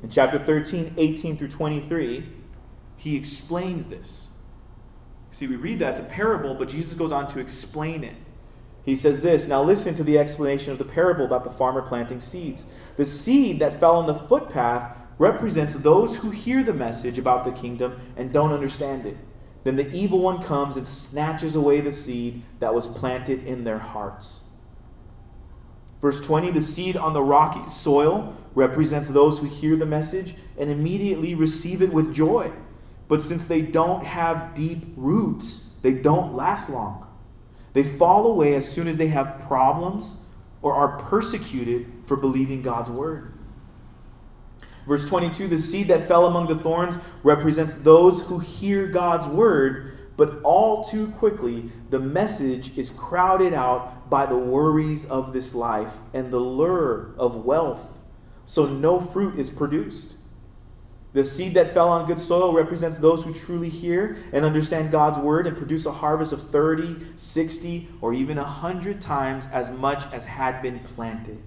In 0.03 0.09
chapter 0.09 0.39
13, 0.39 0.95
18 0.97 1.37
through 1.37 1.49
23, 1.49 2.27
he 2.97 3.15
explains 3.15 3.87
this. 3.87 4.28
See, 5.31 5.47
we 5.47 5.55
read 5.55 5.79
that, 5.79 5.99
it's 5.99 5.99
a 5.99 6.11
parable, 6.11 6.55
but 6.55 6.69
Jesus 6.69 6.93
goes 6.93 7.11
on 7.11 7.27
to 7.27 7.39
explain 7.39 8.03
it. 8.03 8.15
He 8.83 8.95
says 8.95 9.21
this 9.21 9.47
Now 9.47 9.61
listen 9.61 9.95
to 9.95 10.03
the 10.03 10.17
explanation 10.17 10.71
of 10.71 10.77
the 10.77 10.85
parable 10.85 11.25
about 11.25 11.43
the 11.43 11.51
farmer 11.51 11.81
planting 11.81 12.21
seeds. 12.21 12.65
The 12.97 13.05
seed 13.05 13.59
that 13.59 13.79
fell 13.79 13.95
on 13.95 14.07
the 14.07 14.15
footpath 14.15 14.97
represents 15.17 15.75
those 15.75 16.15
who 16.15 16.31
hear 16.31 16.63
the 16.63 16.73
message 16.73 17.19
about 17.19 17.45
the 17.45 17.51
kingdom 17.51 17.99
and 18.15 18.33
don't 18.33 18.53
understand 18.53 19.05
it. 19.05 19.17
Then 19.63 19.75
the 19.75 19.91
evil 19.91 20.19
one 20.19 20.41
comes 20.41 20.77
and 20.77 20.87
snatches 20.87 21.55
away 21.55 21.81
the 21.81 21.91
seed 21.91 22.41
that 22.59 22.73
was 22.73 22.87
planted 22.87 23.45
in 23.45 23.63
their 23.63 23.77
hearts. 23.77 24.41
Verse 26.01 26.21
20 26.21 26.51
The 26.51 26.61
seed 26.61 26.95
on 26.95 27.13
the 27.13 27.21
rocky 27.21 27.69
soil 27.69 28.35
represents 28.55 29.09
those 29.09 29.39
who 29.39 29.47
hear 29.47 29.75
the 29.75 29.85
message 29.85 30.35
and 30.57 30.71
immediately 30.71 31.35
receive 31.35 31.81
it 31.81 31.91
with 31.91 32.13
joy. 32.13 32.51
But 33.09 33.21
since 33.21 33.45
they 33.47 33.61
don't 33.61 34.05
have 34.05 34.55
deep 34.55 34.85
roots, 34.95 35.71
they 35.81 35.93
don't 35.93 36.33
last 36.33 36.69
long. 36.69 37.07
They 37.73 37.83
fall 37.83 38.27
away 38.27 38.53
as 38.53 38.69
soon 38.71 38.87
as 38.87 38.97
they 38.97 39.07
have 39.07 39.41
problems 39.41 40.23
or 40.61 40.73
are 40.73 40.99
persecuted 40.99 41.91
for 42.05 42.15
believing 42.15 42.61
God's 42.61 42.91
word. 42.91 43.33
Verse 44.87 45.05
22 45.05 45.47
the 45.47 45.57
seed 45.57 45.87
that 45.87 46.07
fell 46.07 46.27
among 46.27 46.47
the 46.47 46.57
thorns 46.57 46.97
represents 47.23 47.75
those 47.75 48.21
who 48.21 48.39
hear 48.39 48.87
God's 48.87 49.27
word, 49.27 49.97
but 50.15 50.39
all 50.43 50.83
too 50.83 51.07
quickly 51.11 51.71
the 51.89 51.99
message 51.99 52.77
is 52.77 52.91
crowded 52.91 53.53
out 53.53 54.09
by 54.09 54.25
the 54.25 54.37
worries 54.37 55.05
of 55.05 55.33
this 55.33 55.55
life 55.55 55.93
and 56.13 56.31
the 56.31 56.39
lure 56.39 57.13
of 57.17 57.45
wealth, 57.45 57.85
so 58.45 58.65
no 58.65 58.99
fruit 58.99 59.39
is 59.39 59.49
produced. 59.49 60.15
The 61.13 61.23
seed 61.23 61.55
that 61.55 61.73
fell 61.73 61.89
on 61.89 62.05
good 62.05 62.19
soil 62.19 62.53
represents 62.53 62.99
those 62.99 63.23
who 63.23 63.33
truly 63.33 63.69
hear 63.69 64.17
and 64.31 64.45
understand 64.45 64.91
God's 64.91 65.17
word 65.17 65.47
and 65.47 65.57
produce 65.57 65.87
a 65.87 65.91
harvest 65.91 66.33
of 66.33 66.49
30, 66.51 66.97
60, 67.17 67.87
or 68.01 68.13
even 68.13 68.37
100 68.37 69.01
times 69.01 69.47
as 69.51 69.71
much 69.71 70.11
as 70.13 70.25
had 70.25 70.61
been 70.61 70.79
planted. 70.79 71.41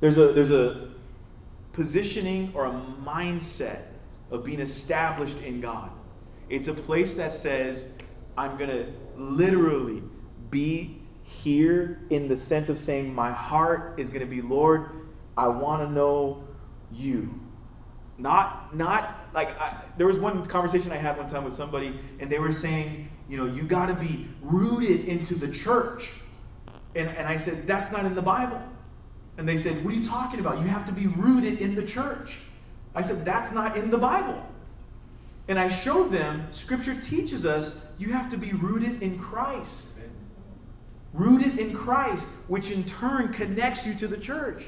There's 0.00 0.18
a, 0.18 0.32
there's 0.32 0.50
a 0.50 0.90
positioning 1.72 2.52
or 2.54 2.66
a 2.66 2.72
mindset 3.04 3.82
of 4.30 4.44
being 4.44 4.60
established 4.60 5.40
in 5.40 5.60
God. 5.60 5.90
It's 6.50 6.68
a 6.68 6.74
place 6.74 7.14
that 7.14 7.32
says, 7.32 7.86
I'm 8.36 8.58
going 8.58 8.70
to 8.70 8.92
literally 9.16 10.02
be 10.50 11.00
here 11.22 12.02
in 12.10 12.28
the 12.28 12.36
sense 12.36 12.68
of 12.68 12.76
saying, 12.76 13.14
My 13.14 13.30
heart 13.30 13.94
is 13.98 14.10
going 14.10 14.20
to 14.20 14.26
be, 14.26 14.42
Lord, 14.42 14.90
I 15.36 15.48
want 15.48 15.80
to 15.82 15.90
know 15.90 16.44
you. 16.92 17.38
Not, 18.18 18.74
not 18.76 19.28
like 19.34 19.58
I, 19.60 19.82
there 19.96 20.06
was 20.06 20.18
one 20.18 20.44
conversation 20.46 20.92
I 20.92 20.96
had 20.96 21.16
one 21.16 21.26
time 21.26 21.44
with 21.44 21.54
somebody, 21.54 21.98
and 22.20 22.30
they 22.30 22.38
were 22.38 22.52
saying, 22.52 23.08
you 23.28 23.36
know, 23.36 23.46
you 23.46 23.62
got 23.62 23.86
to 23.86 23.94
be 23.94 24.28
rooted 24.42 25.06
into 25.06 25.34
the 25.34 25.48
church. 25.48 26.10
And, 26.94 27.08
and 27.08 27.26
I 27.26 27.36
said, 27.36 27.66
that's 27.66 27.90
not 27.90 28.04
in 28.04 28.14
the 28.14 28.22
Bible. 28.22 28.62
And 29.38 29.48
they 29.48 29.56
said, 29.56 29.82
what 29.84 29.94
are 29.94 29.96
you 29.96 30.04
talking 30.04 30.40
about? 30.40 30.58
You 30.58 30.66
have 30.66 30.86
to 30.86 30.92
be 30.92 31.06
rooted 31.06 31.58
in 31.60 31.74
the 31.74 31.84
church. 31.84 32.38
I 32.94 33.00
said, 33.00 33.24
that's 33.24 33.50
not 33.52 33.76
in 33.76 33.90
the 33.90 33.98
Bible. 33.98 34.46
And 35.48 35.58
I 35.58 35.68
showed 35.68 36.12
them, 36.12 36.46
Scripture 36.50 36.94
teaches 36.94 37.46
us 37.46 37.84
you 37.98 38.12
have 38.12 38.30
to 38.30 38.36
be 38.36 38.52
rooted 38.52 39.02
in 39.02 39.18
Christ. 39.18 39.96
Rooted 41.12 41.58
in 41.58 41.74
Christ, 41.74 42.28
which 42.48 42.70
in 42.70 42.84
turn 42.84 43.32
connects 43.32 43.86
you 43.86 43.94
to 43.94 44.06
the 44.06 44.16
church. 44.16 44.66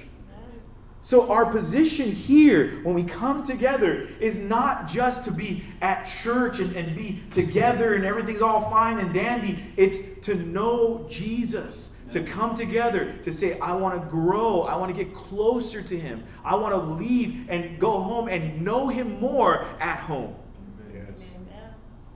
So, 1.04 1.30
our 1.30 1.44
position 1.44 2.10
here 2.10 2.80
when 2.82 2.94
we 2.94 3.04
come 3.04 3.42
together 3.42 4.08
is 4.20 4.38
not 4.38 4.88
just 4.88 5.22
to 5.24 5.30
be 5.30 5.62
at 5.82 6.04
church 6.04 6.60
and, 6.60 6.74
and 6.74 6.96
be 6.96 7.20
together 7.30 7.92
and 7.92 8.06
everything's 8.06 8.40
all 8.40 8.70
fine 8.70 8.98
and 8.98 9.12
dandy. 9.12 9.58
It's 9.76 9.98
to 10.22 10.34
know 10.34 11.04
Jesus, 11.06 11.94
to 12.10 12.22
come 12.22 12.54
together, 12.54 13.18
to 13.22 13.30
say, 13.30 13.58
I 13.60 13.74
want 13.74 14.02
to 14.02 14.08
grow, 14.08 14.62
I 14.62 14.76
want 14.76 14.96
to 14.96 15.04
get 15.04 15.14
closer 15.14 15.82
to 15.82 16.00
Him, 16.00 16.24
I 16.42 16.54
want 16.54 16.72
to 16.72 16.80
leave 16.80 17.50
and 17.50 17.78
go 17.78 18.00
home 18.00 18.28
and 18.28 18.62
know 18.62 18.88
Him 18.88 19.20
more 19.20 19.66
at 19.80 19.98
home. 19.98 20.34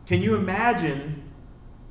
Can 0.06 0.22
you 0.22 0.34
imagine 0.34 1.24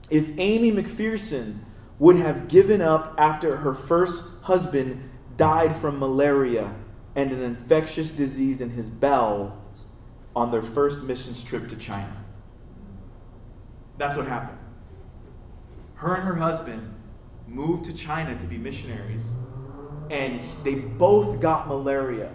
if 0.09 0.31
Aimee 0.39 0.71
McPherson 0.71 1.59
would 1.99 2.15
have 2.15 2.47
given 2.47 2.81
up 2.81 3.13
after 3.19 3.57
her 3.57 3.75
first 3.75 4.23
husband 4.41 5.07
died 5.37 5.77
from 5.77 5.99
malaria 5.99 6.73
and 7.17 7.31
an 7.31 7.41
infectious 7.41 8.11
disease 8.11 8.61
in 8.61 8.69
his 8.69 8.91
bowels 8.91 9.87
on 10.35 10.51
their 10.51 10.61
first 10.61 11.01
missions 11.01 11.43
trip 11.43 11.67
to 11.67 11.75
China. 11.75 12.15
That's 13.97 14.15
what 14.15 14.27
happened. 14.27 14.59
Her 15.95 16.13
and 16.13 16.23
her 16.25 16.35
husband 16.35 16.93
moved 17.47 17.85
to 17.85 17.93
China 17.93 18.37
to 18.37 18.45
be 18.45 18.59
missionaries, 18.59 19.31
and 20.11 20.39
they 20.63 20.75
both 20.75 21.41
got 21.41 21.67
malaria, 21.67 22.31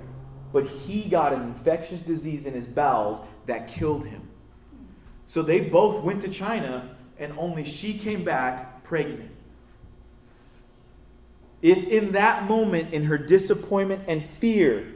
but 0.53 0.67
he 0.67 1.09
got 1.09 1.33
an 1.33 1.43
infectious 1.43 2.03
disease 2.03 2.47
in 2.47 2.53
his 2.53 2.67
bowels 2.67 3.23
that 3.47 3.69
killed 3.69 4.05
him. 4.05 4.29
So 5.27 5.43
they 5.43 5.61
both 5.61 6.03
went 6.03 6.23
to 6.23 6.29
China, 6.29 6.97
and 7.21 7.33
only 7.39 7.63
she 7.63 7.97
came 7.97 8.25
back 8.25 8.83
pregnant. 8.83 9.31
If 11.63 11.87
in 11.87 12.13
that 12.13 12.49
moment, 12.49 12.93
in 12.93 13.05
her 13.05 13.17
disappointment 13.17 14.03
and 14.09 14.23
fear, 14.23 14.93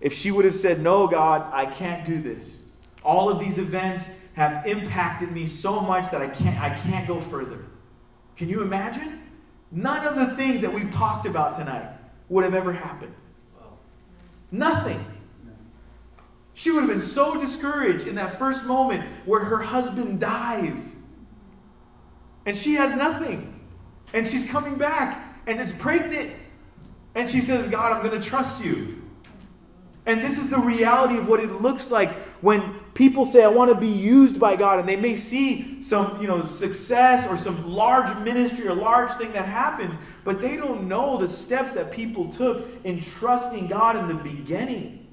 if 0.00 0.14
she 0.14 0.30
would 0.30 0.46
have 0.46 0.56
said, 0.56 0.80
No, 0.80 1.06
God, 1.06 1.46
I 1.52 1.66
can't 1.66 2.04
do 2.06 2.20
this. 2.20 2.66
All 3.04 3.28
of 3.28 3.38
these 3.38 3.58
events 3.58 4.08
have 4.32 4.66
impacted 4.66 5.30
me 5.30 5.46
so 5.46 5.80
much 5.80 6.10
that 6.10 6.22
I 6.22 6.28
can't, 6.28 6.58
I 6.60 6.70
can't 6.70 7.06
go 7.06 7.20
further. 7.20 7.64
Can 8.36 8.48
you 8.48 8.62
imagine? 8.62 9.22
None 9.70 10.06
of 10.06 10.16
the 10.16 10.34
things 10.36 10.60
that 10.62 10.72
we've 10.72 10.90
talked 10.90 11.26
about 11.26 11.54
tonight 11.54 11.88
would 12.28 12.44
have 12.44 12.54
ever 12.54 12.72
happened. 12.72 13.14
Nothing. 14.50 15.04
She 16.54 16.70
would 16.70 16.80
have 16.80 16.88
been 16.88 17.00
so 17.00 17.38
discouraged 17.38 18.06
in 18.06 18.14
that 18.14 18.38
first 18.38 18.64
moment 18.64 19.04
where 19.26 19.44
her 19.44 19.58
husband 19.58 20.20
dies. 20.20 20.96
And 22.46 22.56
she 22.56 22.74
has 22.74 22.96
nothing. 22.96 23.60
And 24.14 24.26
she's 24.26 24.48
coming 24.48 24.76
back 24.76 25.25
and 25.46 25.60
is 25.60 25.72
pregnant. 25.72 26.32
And 27.14 27.28
she 27.28 27.40
says, 27.40 27.66
God, 27.66 27.92
I'm 27.92 28.06
going 28.06 28.20
to 28.20 28.28
trust 28.28 28.64
you. 28.64 29.02
And 30.06 30.22
this 30.22 30.38
is 30.38 30.50
the 30.50 30.58
reality 30.58 31.18
of 31.18 31.28
what 31.28 31.40
it 31.40 31.50
looks 31.50 31.90
like 31.90 32.14
when 32.40 32.78
people 32.94 33.26
say, 33.26 33.42
I 33.42 33.48
want 33.48 33.70
to 33.70 33.74
be 33.74 33.88
used 33.88 34.38
by 34.38 34.54
God, 34.54 34.78
and 34.78 34.88
they 34.88 34.96
may 34.96 35.16
see 35.16 35.82
some, 35.82 36.20
you 36.20 36.28
know, 36.28 36.44
success 36.44 37.26
or 37.26 37.36
some 37.36 37.68
large 37.68 38.16
ministry 38.18 38.68
or 38.68 38.74
large 38.74 39.10
thing 39.12 39.32
that 39.32 39.46
happens, 39.46 39.96
but 40.24 40.40
they 40.40 40.56
don't 40.56 40.86
know 40.86 41.16
the 41.16 41.26
steps 41.26 41.72
that 41.72 41.90
people 41.90 42.28
took 42.28 42.68
in 42.84 43.00
trusting 43.00 43.66
God 43.66 43.96
in 43.96 44.06
the 44.06 44.14
beginning. 44.14 45.08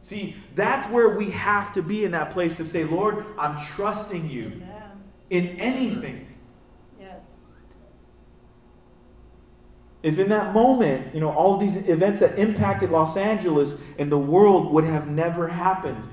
See, 0.00 0.36
that's 0.54 0.88
where 0.88 1.10
we 1.10 1.30
have 1.30 1.72
to 1.74 1.82
be 1.82 2.04
in 2.04 2.12
that 2.12 2.30
place 2.30 2.54
to 2.56 2.64
say, 2.64 2.84
Lord, 2.84 3.26
I'm 3.38 3.58
trusting 3.58 4.30
you 4.30 4.62
in 5.30 5.48
anything. 5.60 6.25
If 10.06 10.20
in 10.20 10.28
that 10.28 10.54
moment, 10.54 11.12
you 11.12 11.18
know, 11.18 11.32
all 11.32 11.52
of 11.52 11.58
these 11.58 11.88
events 11.88 12.20
that 12.20 12.38
impacted 12.38 12.92
Los 12.92 13.16
Angeles 13.16 13.82
and 13.98 14.10
the 14.10 14.16
world 14.16 14.72
would 14.72 14.84
have 14.84 15.08
never 15.08 15.48
happened. 15.48 16.08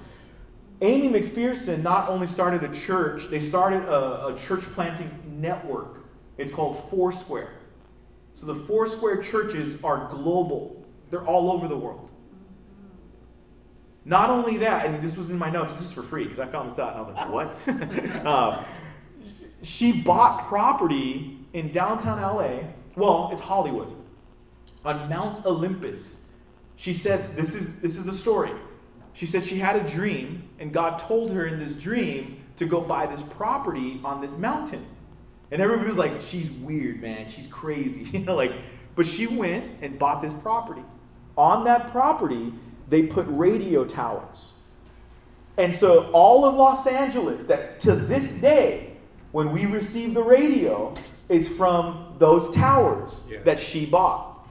Aimee 0.82 1.10
McPherson 1.10 1.84
not 1.84 2.10
only 2.10 2.26
started 2.26 2.64
a 2.64 2.74
church, 2.74 3.28
they 3.28 3.40
started 3.40 3.84
a, 3.84 4.30
a 4.30 4.36
church 4.36 4.64
planting 4.64 5.12
network. 5.40 6.06
It's 6.40 6.52
called 6.52 6.90
Foursquare. 6.90 7.54
So 8.34 8.48
the 8.48 8.56
Foursquare 8.56 9.22
churches 9.22 9.78
are 9.84 10.10
global, 10.12 10.84
they're 11.12 11.28
all 11.28 11.52
over 11.52 11.68
the 11.68 11.78
world. 11.78 12.10
Not 14.06 14.32
only 14.32 14.58
that, 14.58 14.88
and 14.88 15.04
this 15.04 15.16
was 15.16 15.30
in 15.30 15.38
my 15.38 15.52
notes, 15.52 15.72
this 15.74 15.84
is 15.84 15.92
for 15.92 16.02
free 16.02 16.24
because 16.24 16.40
I 16.40 16.48
found 16.48 16.72
this 16.72 16.80
out 16.80 16.98
and 16.98 16.98
I 16.98 17.00
was 17.00 17.12
like, 17.12 17.30
what? 17.30 18.26
uh, 18.26 18.64
she 19.62 20.02
bought 20.02 20.48
property 20.48 21.38
in 21.54 21.72
downtown 21.72 22.20
LA 22.20 22.64
well, 22.96 23.30
it's 23.32 23.42
Hollywood. 23.42 23.96
On 24.86 25.10
Mount 25.10 25.46
Olympus, 25.46 26.26
she 26.76 26.94
said, 26.94 27.36
this 27.36 27.56
is, 27.56 27.80
this 27.80 27.98
is 27.98 28.06
the 28.06 28.14
story. 28.14 28.52
She 29.14 29.26
said 29.26 29.46
she 29.46 29.58
had 29.58 29.76
a 29.76 29.88
dream, 29.88 30.50
and 30.60 30.74
God 30.74 31.00
told 31.00 31.32
her 31.32 31.46
in 31.48 31.60
this 31.60 31.74
dream 31.74 32.44
to 32.58 32.66
go 32.66 32.82
buy 32.82 33.06
this 33.06 33.24
property 33.24 34.02
on 34.04 34.22
this 34.22 34.36
mountain. 34.36 34.86
And 35.52 35.62
everybody 35.62 35.88
was 35.88 35.98
like, 35.98 36.22
she's 36.22 36.50
weird, 36.50 37.02
man. 37.02 37.30
She's 37.30 37.48
crazy. 37.48 38.04
you 38.18 38.26
know, 38.26 38.36
like, 38.36 38.54
but 38.96 39.06
she 39.06 39.28
went 39.28 39.66
and 39.82 39.98
bought 39.98 40.22
this 40.22 40.34
property. 40.34 40.84
On 41.38 41.64
that 41.66 41.92
property, 41.92 42.54
they 42.90 43.04
put 43.04 43.26
radio 43.30 43.86
towers. 43.86 44.54
And 45.58 45.76
so 45.76 46.12
all 46.12 46.46
of 46.46 46.56
Los 46.56 46.88
Angeles, 46.88 47.46
that 47.46 47.80
to 47.82 47.96
this 47.96 48.34
day, 48.36 48.98
when 49.32 49.52
we 49.52 49.66
receive 49.66 50.14
the 50.14 50.24
radio, 50.24 50.94
is 51.30 51.50
from 51.50 52.16
those 52.20 52.54
towers 52.56 53.24
yeah. 53.30 53.40
that 53.44 53.60
she 53.60 53.86
bought. 53.86 54.48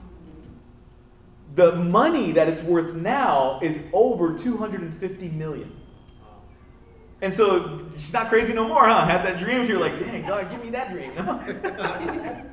The 1.54 1.76
money 1.76 2.32
that 2.32 2.48
it's 2.48 2.62
worth 2.62 2.94
now 2.94 3.60
is 3.62 3.80
over 3.92 4.36
250 4.36 5.28
million. 5.30 5.70
And 7.20 7.32
so 7.32 7.86
she's 7.92 8.12
not 8.12 8.28
crazy 8.28 8.52
no 8.52 8.66
more, 8.66 8.88
huh? 8.88 9.06
Had 9.06 9.24
that 9.24 9.38
dream, 9.38 9.64
you're 9.66 9.78
like, 9.78 9.98
dang, 9.98 10.26
God, 10.26 10.50
give 10.50 10.62
me 10.62 10.70
that 10.70 10.90
dream. 10.90 11.12
That's 11.14 12.46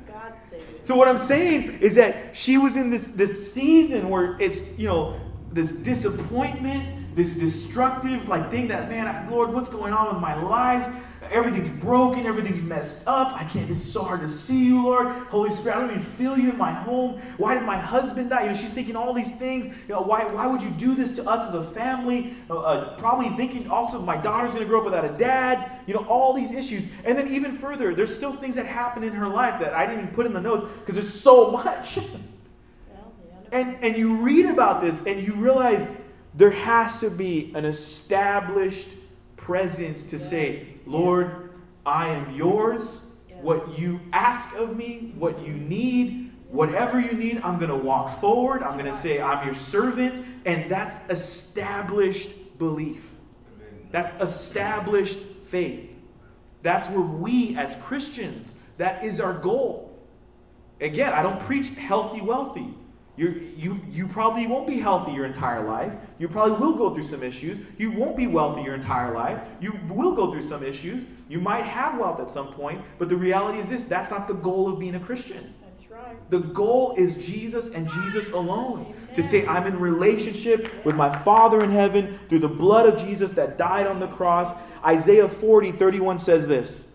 So 0.82 0.96
what 0.96 1.08
I'm 1.08 1.18
saying 1.18 1.80
is 1.80 1.94
that 1.96 2.34
she 2.34 2.56
was 2.56 2.76
in 2.76 2.90
this, 2.90 3.08
this 3.08 3.52
season 3.52 4.08
where 4.08 4.36
it's, 4.40 4.62
you 4.78 4.86
know, 4.86 5.20
this 5.52 5.70
disappointment, 5.70 6.99
this 7.14 7.34
destructive 7.34 8.28
like 8.28 8.50
thing 8.50 8.68
that, 8.68 8.88
man, 8.88 9.30
Lord, 9.30 9.52
what's 9.52 9.68
going 9.68 9.92
on 9.92 10.12
with 10.12 10.22
my 10.22 10.34
life? 10.34 10.92
everything's 11.30 11.70
broken, 11.70 12.26
everything's 12.26 12.62
messed 12.62 13.06
up. 13.06 13.34
I 13.34 13.44
can't, 13.44 13.70
it's 13.70 13.82
so 13.82 14.02
hard 14.02 14.20
to 14.20 14.28
see 14.28 14.64
you, 14.64 14.84
Lord. 14.84 15.08
Holy 15.28 15.50
Spirit, 15.50 15.76
I 15.76 15.80
don't 15.80 15.90
even 15.90 16.02
feel 16.02 16.38
you 16.38 16.50
in 16.50 16.58
my 16.58 16.72
home. 16.72 17.20
Why 17.36 17.54
did 17.54 17.62
my 17.64 17.78
husband 17.78 18.30
die? 18.30 18.42
You 18.42 18.48
know, 18.48 18.54
she's 18.54 18.72
thinking 18.72 18.96
all 18.96 19.12
these 19.12 19.32
things. 19.32 19.68
You 19.68 19.94
know, 19.94 20.02
why, 20.02 20.24
why 20.24 20.46
would 20.46 20.62
you 20.62 20.70
do 20.70 20.94
this 20.94 21.12
to 21.12 21.28
us 21.28 21.46
as 21.46 21.54
a 21.54 21.62
family? 21.62 22.34
Uh, 22.48 22.58
uh, 22.58 22.98
probably 22.98 23.28
thinking 23.30 23.68
also 23.70 24.00
my 24.00 24.16
daughter's 24.16 24.52
going 24.52 24.64
to 24.64 24.68
grow 24.68 24.78
up 24.78 24.84
without 24.84 25.04
a 25.04 25.16
dad. 25.16 25.80
You 25.86 25.94
know, 25.94 26.04
all 26.08 26.32
these 26.32 26.52
issues. 26.52 26.86
And 27.04 27.18
then 27.18 27.28
even 27.28 27.56
further, 27.56 27.94
there's 27.94 28.14
still 28.14 28.34
things 28.34 28.56
that 28.56 28.66
happen 28.66 29.04
in 29.04 29.12
her 29.12 29.28
life 29.28 29.60
that 29.60 29.74
I 29.74 29.86
didn't 29.86 30.02
even 30.02 30.14
put 30.14 30.26
in 30.26 30.32
the 30.32 30.40
notes 30.40 30.64
because 30.64 30.94
there's 30.94 31.14
so 31.14 31.50
much. 31.64 31.98
and, 33.52 33.76
and 33.82 33.96
you 33.96 34.16
read 34.16 34.46
about 34.46 34.80
this 34.80 35.04
and 35.06 35.22
you 35.22 35.34
realize 35.34 35.86
there 36.34 36.50
has 36.50 37.00
to 37.00 37.10
be 37.10 37.52
an 37.54 37.64
established 37.64 38.88
presence 39.36 40.04
to 40.04 40.18
say, 40.18 40.74
Lord, 40.86 41.50
I 41.84 42.08
am 42.08 42.34
yours. 42.34 43.12
What 43.40 43.78
you 43.78 44.00
ask 44.12 44.54
of 44.56 44.76
me, 44.76 45.12
what 45.16 45.40
you 45.44 45.54
need, 45.54 46.32
whatever 46.50 47.00
you 47.00 47.12
need, 47.12 47.40
I'm 47.42 47.58
going 47.58 47.70
to 47.70 47.76
walk 47.76 48.10
forward. 48.20 48.62
I'm 48.62 48.74
going 48.74 48.90
to 48.90 48.96
say, 48.96 49.20
I'm 49.20 49.44
your 49.44 49.54
servant. 49.54 50.24
And 50.44 50.70
that's 50.70 50.96
established 51.10 52.58
belief. 52.58 53.12
That's 53.90 54.12
established 54.20 55.18
faith. 55.48 55.90
That's 56.62 56.88
where 56.88 57.00
we 57.00 57.56
as 57.56 57.76
Christians, 57.76 58.56
that 58.76 59.02
is 59.02 59.20
our 59.20 59.32
goal. 59.32 59.98
Again, 60.80 61.12
I 61.12 61.22
don't 61.22 61.40
preach 61.40 61.70
healthy, 61.70 62.20
wealthy. 62.20 62.74
You 63.20 63.52
you, 63.54 63.80
you 63.90 64.08
probably 64.08 64.46
won't 64.46 64.66
be 64.66 64.78
healthy 64.78 65.12
your 65.12 65.26
entire 65.26 65.62
life. 65.62 65.92
You 66.18 66.26
probably 66.26 66.56
will 66.56 66.74
go 66.74 66.94
through 66.94 67.02
some 67.02 67.22
issues. 67.22 67.60
You 67.76 67.90
won't 67.90 68.16
be 68.16 68.26
wealthy 68.26 68.62
your 68.62 68.74
entire 68.74 69.12
life. 69.12 69.42
You 69.60 69.78
will 69.90 70.12
go 70.12 70.32
through 70.32 70.40
some 70.40 70.64
issues. 70.64 71.04
You 71.28 71.38
might 71.38 71.64
have 71.64 71.98
wealth 71.98 72.18
at 72.20 72.30
some 72.30 72.48
point, 72.54 72.80
but 72.98 73.10
the 73.10 73.16
reality 73.16 73.58
is 73.58 73.68
this 73.68 73.84
that's 73.84 74.10
not 74.10 74.26
the 74.26 74.34
goal 74.34 74.72
of 74.72 74.78
being 74.78 74.94
a 74.94 75.00
Christian. 75.00 75.52
That's 75.62 75.90
right. 75.90 76.30
The 76.30 76.40
goal 76.40 76.94
is 76.96 77.22
Jesus 77.24 77.68
and 77.68 77.90
Jesus 77.90 78.30
alone. 78.30 78.86
Amen. 78.88 79.14
To 79.14 79.22
say, 79.22 79.46
I'm 79.46 79.66
in 79.66 79.78
relationship 79.78 80.82
with 80.86 80.96
my 80.96 81.14
Father 81.22 81.62
in 81.62 81.70
heaven 81.70 82.18
through 82.30 82.38
the 82.38 82.48
blood 82.48 82.86
of 82.86 82.98
Jesus 82.98 83.32
that 83.32 83.58
died 83.58 83.86
on 83.86 84.00
the 84.00 84.08
cross. 84.08 84.54
Isaiah 84.82 85.28
40, 85.28 85.72
31 85.72 86.18
says 86.18 86.48
this. 86.48 86.88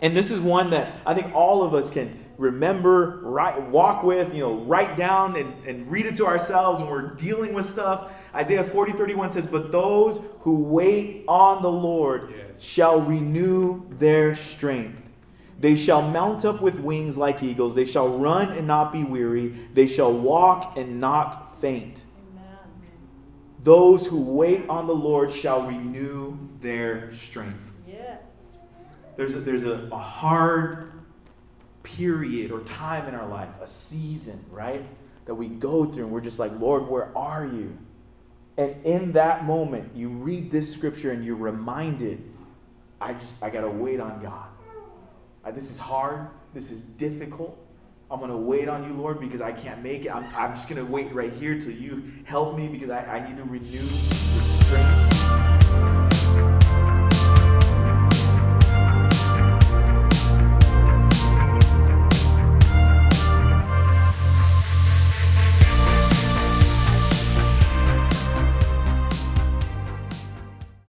And 0.00 0.16
this 0.16 0.30
is 0.30 0.40
one 0.40 0.70
that 0.70 0.94
I 1.04 1.12
think 1.12 1.34
all 1.34 1.62
of 1.62 1.74
us 1.74 1.90
can 1.90 2.23
remember, 2.36 3.20
write, 3.22 3.62
walk 3.68 4.02
with, 4.02 4.34
you 4.34 4.40
know, 4.40 4.54
write 4.54 4.96
down 4.96 5.36
and, 5.36 5.52
and 5.66 5.90
read 5.90 6.06
it 6.06 6.14
to 6.16 6.26
ourselves 6.26 6.80
when 6.80 6.90
we're 6.90 7.14
dealing 7.14 7.54
with 7.54 7.66
stuff. 7.66 8.12
Isaiah 8.34 8.64
40, 8.64 8.92
31 8.92 9.30
says, 9.30 9.46
But 9.46 9.70
those 9.70 10.20
who 10.40 10.62
wait 10.64 11.24
on 11.28 11.62
the 11.62 11.70
Lord 11.70 12.34
yes. 12.36 12.62
shall 12.62 13.00
renew 13.00 13.86
their 13.98 14.34
strength. 14.34 15.00
They 15.58 15.76
shall 15.76 16.02
mount 16.02 16.44
up 16.44 16.60
with 16.60 16.80
wings 16.80 17.16
like 17.16 17.42
eagles. 17.42 17.74
They 17.74 17.84
shall 17.84 18.18
run 18.18 18.50
and 18.52 18.66
not 18.66 18.92
be 18.92 19.04
weary. 19.04 19.48
They 19.72 19.86
shall 19.86 20.12
walk 20.12 20.76
and 20.76 21.00
not 21.00 21.60
faint. 21.60 22.04
Amen. 22.32 22.58
Those 23.62 24.04
who 24.06 24.20
wait 24.20 24.68
on 24.68 24.86
the 24.86 24.94
Lord 24.94 25.30
shall 25.30 25.66
renew 25.66 26.36
their 26.58 27.12
strength. 27.12 27.72
Yes. 27.86 28.20
There's 29.16 29.36
a, 29.36 29.40
there's 29.40 29.64
a, 29.64 29.88
a 29.92 29.98
hard 29.98 30.93
period 31.84 32.50
or 32.50 32.60
time 32.62 33.06
in 33.06 33.14
our 33.14 33.28
life, 33.28 33.48
a 33.62 33.66
season, 33.68 34.44
right? 34.50 34.84
That 35.26 35.36
we 35.36 35.46
go 35.46 35.84
through 35.84 36.04
and 36.04 36.12
we're 36.12 36.20
just 36.20 36.40
like, 36.40 36.58
Lord, 36.58 36.88
where 36.88 37.16
are 37.16 37.46
you? 37.46 37.78
And 38.56 38.84
in 38.84 39.12
that 39.12 39.44
moment, 39.44 39.94
you 39.94 40.08
read 40.08 40.50
this 40.50 40.72
scripture 40.72 41.12
and 41.12 41.24
you're 41.24 41.36
reminded, 41.36 42.22
I 43.00 43.12
just, 43.12 43.42
I 43.42 43.50
got 43.50 43.62
to 43.62 43.70
wait 43.70 44.00
on 44.00 44.20
God. 44.20 44.48
I, 45.44 45.50
this 45.50 45.70
is 45.70 45.78
hard. 45.78 46.28
This 46.52 46.70
is 46.70 46.80
difficult. 46.80 47.58
I'm 48.10 48.18
going 48.18 48.30
to 48.30 48.36
wait 48.36 48.68
on 48.68 48.84
you, 48.84 48.92
Lord, 48.94 49.18
because 49.18 49.42
I 49.42 49.52
can't 49.52 49.82
make 49.82 50.04
it. 50.04 50.14
I'm, 50.14 50.24
I'm 50.36 50.54
just 50.54 50.68
going 50.68 50.84
to 50.84 50.90
wait 50.90 51.12
right 51.12 51.32
here 51.32 51.58
till 51.58 51.72
you 51.72 52.12
help 52.24 52.56
me 52.56 52.68
because 52.68 52.90
I, 52.90 53.04
I 53.04 53.28
need 53.28 53.36
to 53.38 53.44
renew 53.44 53.82
the 53.82 54.42
strength. 54.42 56.13